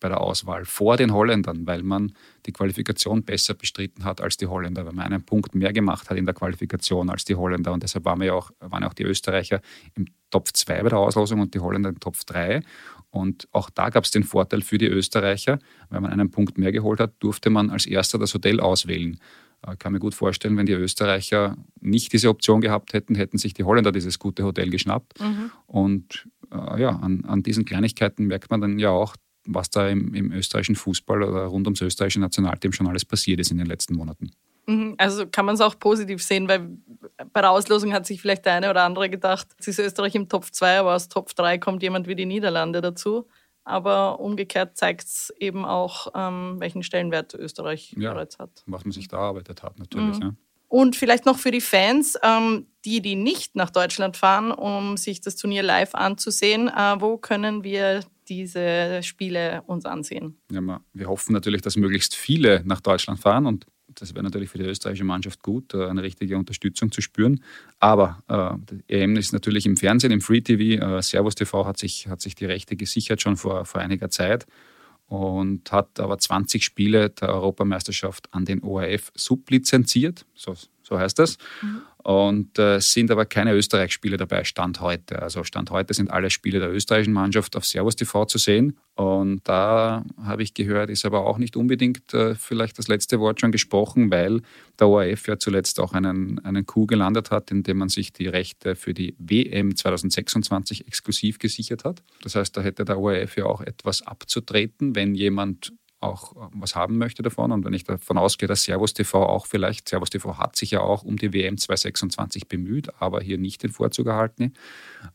bei 0.00 0.08
der 0.08 0.20
Auswahl 0.20 0.64
vor 0.64 0.96
den 0.96 1.12
Holländern, 1.12 1.66
weil 1.66 1.82
man 1.82 2.12
die 2.46 2.52
Qualifikation 2.52 3.22
besser 3.22 3.54
bestritten 3.54 4.04
hat 4.04 4.20
als 4.20 4.36
die 4.36 4.46
Holländer, 4.46 4.86
weil 4.86 4.92
man 4.92 5.06
einen 5.06 5.22
Punkt 5.22 5.54
mehr 5.54 5.72
gemacht 5.72 6.08
hat 6.08 6.16
in 6.16 6.24
der 6.24 6.34
Qualifikation 6.34 7.10
als 7.10 7.24
die 7.24 7.34
Holländer. 7.34 7.72
Und 7.72 7.82
deshalb 7.82 8.04
waren, 8.04 8.20
wir 8.20 8.34
auch, 8.34 8.50
waren 8.60 8.84
auch 8.84 8.94
die 8.94 9.04
Österreicher 9.04 9.60
im 9.94 10.06
Top 10.30 10.48
2 10.52 10.82
bei 10.82 10.88
der 10.88 10.98
Auslosung 10.98 11.40
und 11.40 11.54
die 11.54 11.60
Holländer 11.60 11.88
im 11.88 12.00
Top 12.00 12.14
3. 12.26 12.62
Und 13.10 13.48
auch 13.52 13.70
da 13.70 13.88
gab 13.88 14.04
es 14.04 14.10
den 14.10 14.24
Vorteil 14.24 14.62
für 14.62 14.78
die 14.78 14.86
Österreicher, 14.86 15.58
weil 15.88 16.00
man 16.00 16.12
einen 16.12 16.30
Punkt 16.30 16.58
mehr 16.58 16.72
geholt 16.72 17.00
hat, 17.00 17.14
durfte 17.20 17.50
man 17.50 17.70
als 17.70 17.86
erster 17.86 18.18
das 18.18 18.34
Hotel 18.34 18.60
auswählen. 18.60 19.18
Ich 19.64 19.72
äh, 19.72 19.76
kann 19.76 19.92
mir 19.92 19.98
gut 19.98 20.14
vorstellen, 20.14 20.56
wenn 20.56 20.66
die 20.66 20.72
Österreicher 20.72 21.56
nicht 21.80 22.12
diese 22.12 22.28
Option 22.28 22.60
gehabt 22.60 22.92
hätten, 22.92 23.14
hätten 23.14 23.38
sich 23.38 23.54
die 23.54 23.64
Holländer 23.64 23.92
dieses 23.92 24.18
gute 24.18 24.44
Hotel 24.44 24.70
geschnappt. 24.70 25.20
Mhm. 25.20 25.50
Und 25.66 26.28
äh, 26.52 26.80
ja, 26.80 26.90
an, 26.90 27.24
an, 27.24 27.42
diesen 27.42 27.64
Kleinigkeiten 27.64 28.26
merkt 28.26 28.50
man 28.50 28.60
dann 28.60 28.78
ja 28.78 28.90
auch, 28.90 29.16
was 29.46 29.70
da 29.70 29.88
im, 29.88 30.14
im 30.14 30.32
österreichischen 30.32 30.76
Fußball 30.76 31.22
oder 31.22 31.46
rund 31.46 31.66
ums 31.66 31.80
österreichische 31.80 32.20
Nationalteam 32.20 32.72
schon 32.72 32.86
alles 32.86 33.04
passiert 33.04 33.40
ist 33.40 33.50
in 33.50 33.58
den 33.58 33.66
letzten 33.66 33.94
Monaten. 33.94 34.30
Mhm. 34.66 34.94
Also 34.98 35.26
kann 35.26 35.46
man 35.46 35.54
es 35.54 35.60
auch 35.60 35.78
positiv 35.78 36.22
sehen, 36.22 36.46
weil 36.48 36.68
bei 37.32 37.40
der 37.40 37.50
Auslosung 37.50 37.92
hat 37.92 38.06
sich 38.06 38.20
vielleicht 38.20 38.44
der 38.44 38.52
eine 38.54 38.70
oder 38.70 38.84
andere 38.84 39.08
gedacht, 39.08 39.48
es 39.58 39.68
ist 39.68 39.78
Österreich 39.78 40.14
im 40.14 40.28
Top 40.28 40.44
2, 40.44 40.80
aber 40.80 40.94
aus 40.94 41.08
Top 41.08 41.34
3 41.34 41.58
kommt 41.58 41.82
jemand 41.82 42.06
wie 42.06 42.14
die 42.14 42.26
Niederlande 42.26 42.80
dazu. 42.82 43.26
Aber 43.68 44.20
umgekehrt 44.20 44.76
zeigt 44.76 45.04
es 45.04 45.32
eben 45.38 45.64
auch, 45.64 46.08
ähm, 46.14 46.56
welchen 46.58 46.82
Stellenwert 46.82 47.34
Österreich 47.34 47.94
ja, 47.98 48.12
bereits 48.12 48.38
hat. 48.38 48.62
Was 48.66 48.84
man 48.84 48.92
sich 48.92 49.08
da 49.08 49.18
erarbeitet 49.18 49.62
hat, 49.62 49.78
natürlich. 49.78 50.18
Mhm. 50.18 50.22
Ja. 50.22 50.34
Und 50.68 50.96
vielleicht 50.96 51.24
noch 51.24 51.38
für 51.38 51.50
die 51.50 51.62
Fans, 51.62 52.18
ähm, 52.22 52.66
die, 52.84 53.00
die 53.00 53.16
nicht 53.16 53.56
nach 53.56 53.70
Deutschland 53.70 54.16
fahren, 54.16 54.52
um 54.52 54.96
sich 54.96 55.20
das 55.20 55.36
Turnier 55.36 55.62
live 55.62 55.94
anzusehen, 55.94 56.68
äh, 56.68 56.96
wo 56.98 57.16
können 57.16 57.64
wir 57.64 58.00
diese 58.28 59.02
Spiele 59.02 59.62
uns 59.66 59.86
ansehen? 59.86 60.38
Ja, 60.50 60.60
wir 60.92 61.08
hoffen 61.08 61.32
natürlich, 61.32 61.62
dass 61.62 61.76
möglichst 61.76 62.14
viele 62.14 62.62
nach 62.64 62.80
Deutschland 62.80 63.18
fahren 63.20 63.46
und 63.46 63.66
das 63.94 64.14
wäre 64.14 64.22
natürlich 64.22 64.50
für 64.50 64.58
die 64.58 64.64
österreichische 64.64 65.04
Mannschaft 65.04 65.42
gut, 65.42 65.74
äh, 65.74 65.86
eine 65.86 66.02
richtige 66.02 66.36
Unterstützung 66.36 66.92
zu 66.92 67.00
spüren. 67.00 67.42
Aber 67.78 68.22
äh, 68.88 69.02
EM 69.02 69.16
ist 69.16 69.32
natürlich 69.32 69.66
im 69.66 69.76
Fernsehen, 69.76 70.12
im 70.12 70.20
Free 70.20 70.40
TV. 70.40 70.82
Äh, 70.82 71.02
Servus 71.02 71.34
TV 71.34 71.66
hat 71.66 71.78
sich, 71.78 72.08
hat 72.08 72.20
sich 72.20 72.34
die 72.34 72.44
Rechte 72.44 72.76
gesichert 72.76 73.22
schon 73.22 73.36
vor, 73.36 73.64
vor 73.64 73.80
einiger 73.80 74.10
Zeit 74.10 74.46
und 75.06 75.72
hat 75.72 75.98
aber 76.00 76.18
20 76.18 76.64
Spiele 76.64 77.10
der 77.10 77.30
Europameisterschaft 77.30 78.32
an 78.32 78.44
den 78.44 78.62
ORF 78.62 79.10
sublizenziert. 79.14 80.26
So, 80.34 80.54
so 80.82 80.98
heißt 80.98 81.18
das. 81.18 81.38
Mhm. 81.62 81.82
Und 82.08 82.58
äh, 82.58 82.80
sind 82.80 83.10
aber 83.10 83.26
keine 83.26 83.52
Österreich-Spiele 83.52 84.16
dabei, 84.16 84.42
Stand 84.44 84.80
heute. 84.80 85.20
Also 85.20 85.44
Stand 85.44 85.70
heute 85.70 85.92
sind 85.92 86.10
alle 86.10 86.30
Spiele 86.30 86.58
der 86.58 86.72
österreichischen 86.72 87.12
Mannschaft 87.12 87.54
auf 87.54 87.66
Servus 87.66 87.96
TV 87.96 88.24
zu 88.24 88.38
sehen. 88.38 88.78
Und 88.94 89.46
da 89.46 90.06
habe 90.16 90.42
ich 90.42 90.54
gehört, 90.54 90.88
ist 90.88 91.04
aber 91.04 91.26
auch 91.26 91.36
nicht 91.36 91.54
unbedingt 91.54 92.14
äh, 92.14 92.34
vielleicht 92.34 92.78
das 92.78 92.88
letzte 92.88 93.20
Wort 93.20 93.42
schon 93.42 93.52
gesprochen, 93.52 94.10
weil 94.10 94.40
der 94.80 94.88
ORF 94.88 95.28
ja 95.28 95.38
zuletzt 95.38 95.80
auch 95.80 95.92
einen, 95.92 96.42
einen 96.46 96.64
Coup 96.64 96.88
gelandet 96.88 97.30
hat, 97.30 97.50
indem 97.50 97.76
man 97.76 97.90
sich 97.90 98.10
die 98.10 98.28
Rechte 98.28 98.74
für 98.74 98.94
die 98.94 99.14
WM 99.18 99.76
2026 99.76 100.88
exklusiv 100.88 101.38
gesichert 101.38 101.84
hat. 101.84 102.02
Das 102.22 102.36
heißt, 102.36 102.56
da 102.56 102.62
hätte 102.62 102.86
der 102.86 102.98
ORF 102.98 103.36
ja 103.36 103.44
auch 103.44 103.60
etwas 103.60 104.00
abzutreten, 104.00 104.94
wenn 104.94 105.14
jemand 105.14 105.74
auch 106.00 106.36
äh, 106.36 106.48
was 106.54 106.74
haben 106.74 106.98
möchte 106.98 107.22
davon. 107.22 107.52
Und 107.52 107.64
wenn 107.64 107.72
ich 107.72 107.84
davon 107.84 108.18
ausgehe, 108.18 108.48
dass 108.48 108.62
Servus 108.62 108.94
TV 108.94 109.24
auch 109.24 109.46
vielleicht, 109.46 109.88
Servus 109.88 110.10
TV 110.10 110.38
hat 110.38 110.56
sich 110.56 110.70
ja 110.70 110.80
auch 110.80 111.02
um 111.02 111.16
die 111.16 111.32
WM 111.32 111.58
2026 111.58 112.48
bemüht, 112.48 112.88
aber 113.00 113.20
hier 113.20 113.38
nicht 113.38 113.62
den 113.62 113.70
Vorzug 113.70 114.06
erhalten. 114.06 114.54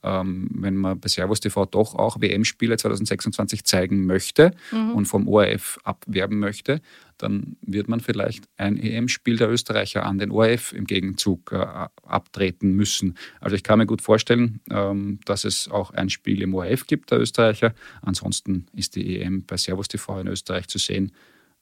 Ähm, 0.03 0.49
wenn 0.53 0.75
man 0.75 0.99
bei 0.99 1.07
Servus 1.07 1.39
TV 1.39 1.65
doch 1.65 1.95
auch 1.95 2.19
WM-Spiele 2.19 2.77
2026 2.77 3.63
zeigen 3.63 4.05
möchte 4.05 4.51
mhm. 4.71 4.91
und 4.91 5.05
vom 5.05 5.27
ORF 5.27 5.79
abwerben 5.83 6.39
möchte, 6.39 6.81
dann 7.23 7.57
wird 7.61 7.87
man 7.87 7.99
vielleicht 7.99 8.45
ein 8.57 8.77
EM-Spiel 8.77 9.37
der 9.37 9.49
Österreicher 9.49 10.05
an 10.05 10.17
den 10.17 10.31
ORF 10.31 10.73
im 10.73 10.85
Gegenzug 10.85 11.51
äh, 11.51 11.65
abtreten 12.03 12.73
müssen. 12.73 13.17
Also 13.39 13.55
ich 13.55 13.63
kann 13.63 13.79
mir 13.79 13.85
gut 13.85 14.01
vorstellen, 14.01 14.59
ähm, 14.69 15.19
dass 15.25 15.45
es 15.45 15.69
auch 15.69 15.91
ein 15.91 16.09
Spiel 16.09 16.41
im 16.41 16.53
ORF 16.53 16.85
gibt, 16.85 17.11
der 17.11 17.19
Österreicher. 17.19 17.73
Ansonsten 18.01 18.67
ist 18.73 18.95
die 18.95 19.19
EM 19.19 19.45
bei 19.45 19.57
Servus 19.57 19.87
TV 19.87 20.19
in 20.19 20.27
Österreich 20.27 20.67
zu 20.67 20.77
sehen 20.77 21.11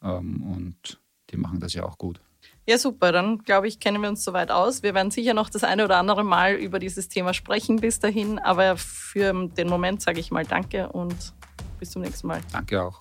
ähm, 0.03 0.43
und 0.43 0.99
die 1.29 1.37
machen 1.37 1.59
das 1.59 1.73
ja 1.73 1.83
auch 1.83 1.97
gut. 1.97 2.19
Ja, 2.67 2.77
super. 2.77 3.11
Dann 3.11 3.39
glaube 3.39 3.67
ich, 3.67 3.79
kennen 3.79 4.01
wir 4.01 4.09
uns 4.09 4.23
soweit 4.23 4.51
aus. 4.51 4.83
Wir 4.83 4.93
werden 4.93 5.11
sicher 5.11 5.33
noch 5.33 5.49
das 5.49 5.63
eine 5.63 5.85
oder 5.85 5.97
andere 5.97 6.23
Mal 6.23 6.55
über 6.55 6.79
dieses 6.79 7.09
Thema 7.09 7.33
sprechen 7.33 7.77
bis 7.77 7.99
dahin. 7.99 8.39
Aber 8.39 8.77
für 8.77 9.33
den 9.47 9.67
Moment 9.67 10.01
sage 10.01 10.19
ich 10.19 10.31
mal 10.31 10.45
Danke 10.45 10.89
und 10.89 11.33
bis 11.79 11.91
zum 11.91 12.01
nächsten 12.01 12.27
Mal. 12.27 12.41
Danke 12.51 12.81
auch. 12.81 12.99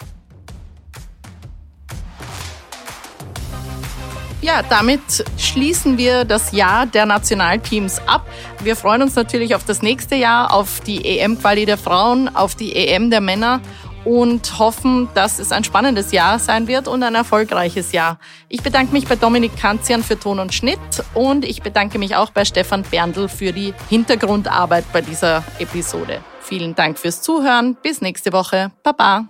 Ja, 4.43 4.63
damit 4.63 5.25
schließen 5.37 5.99
wir 5.99 6.25
das 6.25 6.53
Jahr 6.53 6.87
der 6.87 7.05
Nationalteams 7.05 8.01
ab. 8.07 8.27
Wir 8.63 8.75
freuen 8.75 9.03
uns 9.03 9.15
natürlich 9.15 9.55
auf 9.55 9.65
das 9.65 9.83
nächste 9.83 10.15
Jahr, 10.15 10.55
auf 10.55 10.81
die 10.81 11.05
EM-Quali 11.05 11.67
der 11.67 11.77
Frauen, 11.77 12.35
auf 12.35 12.55
die 12.55 12.75
EM 12.75 13.11
der 13.11 13.21
Männer 13.21 13.61
und 14.05 14.59
hoffen, 14.59 15.09
dass 15.15 15.39
es 15.39 15.53
ein 15.53 15.63
spannendes 15.63 16.13
Jahr 16.13 16.39
sein 16.39 16.69
wird 16.69 16.89
und 16.89 17.03
ein 17.03 17.15
erfolgreiches 17.15 17.93
Jahr. 17.93 18.19
Ich 18.49 18.63
bedanke 18.63 18.93
mich 18.93 19.07
bei 19.07 19.17
Dominik 19.17 19.57
Kanzian 19.59 20.03
für 20.03 20.19
Ton 20.19 20.39
und 20.39 20.55
Schnitt 20.55 20.79
und 21.13 21.45
ich 21.45 21.61
bedanke 21.63 21.99
mich 21.99 22.17
auch 22.17 22.31
bei 22.31 22.47
Stefan 22.47 22.83
Berndl 22.83 23.29
für 23.29 23.53
die 23.53 23.75
Hintergrundarbeit 23.91 24.91
bei 24.93 25.03
dieser 25.03 25.45
Episode. 25.59 26.21
Vielen 26.41 26.75
Dank 26.75 26.99
fürs 26.99 27.21
Zuhören. 27.21 27.77
Bis 27.83 28.01
nächste 28.01 28.33
Woche. 28.33 28.73
Baba. 28.83 29.27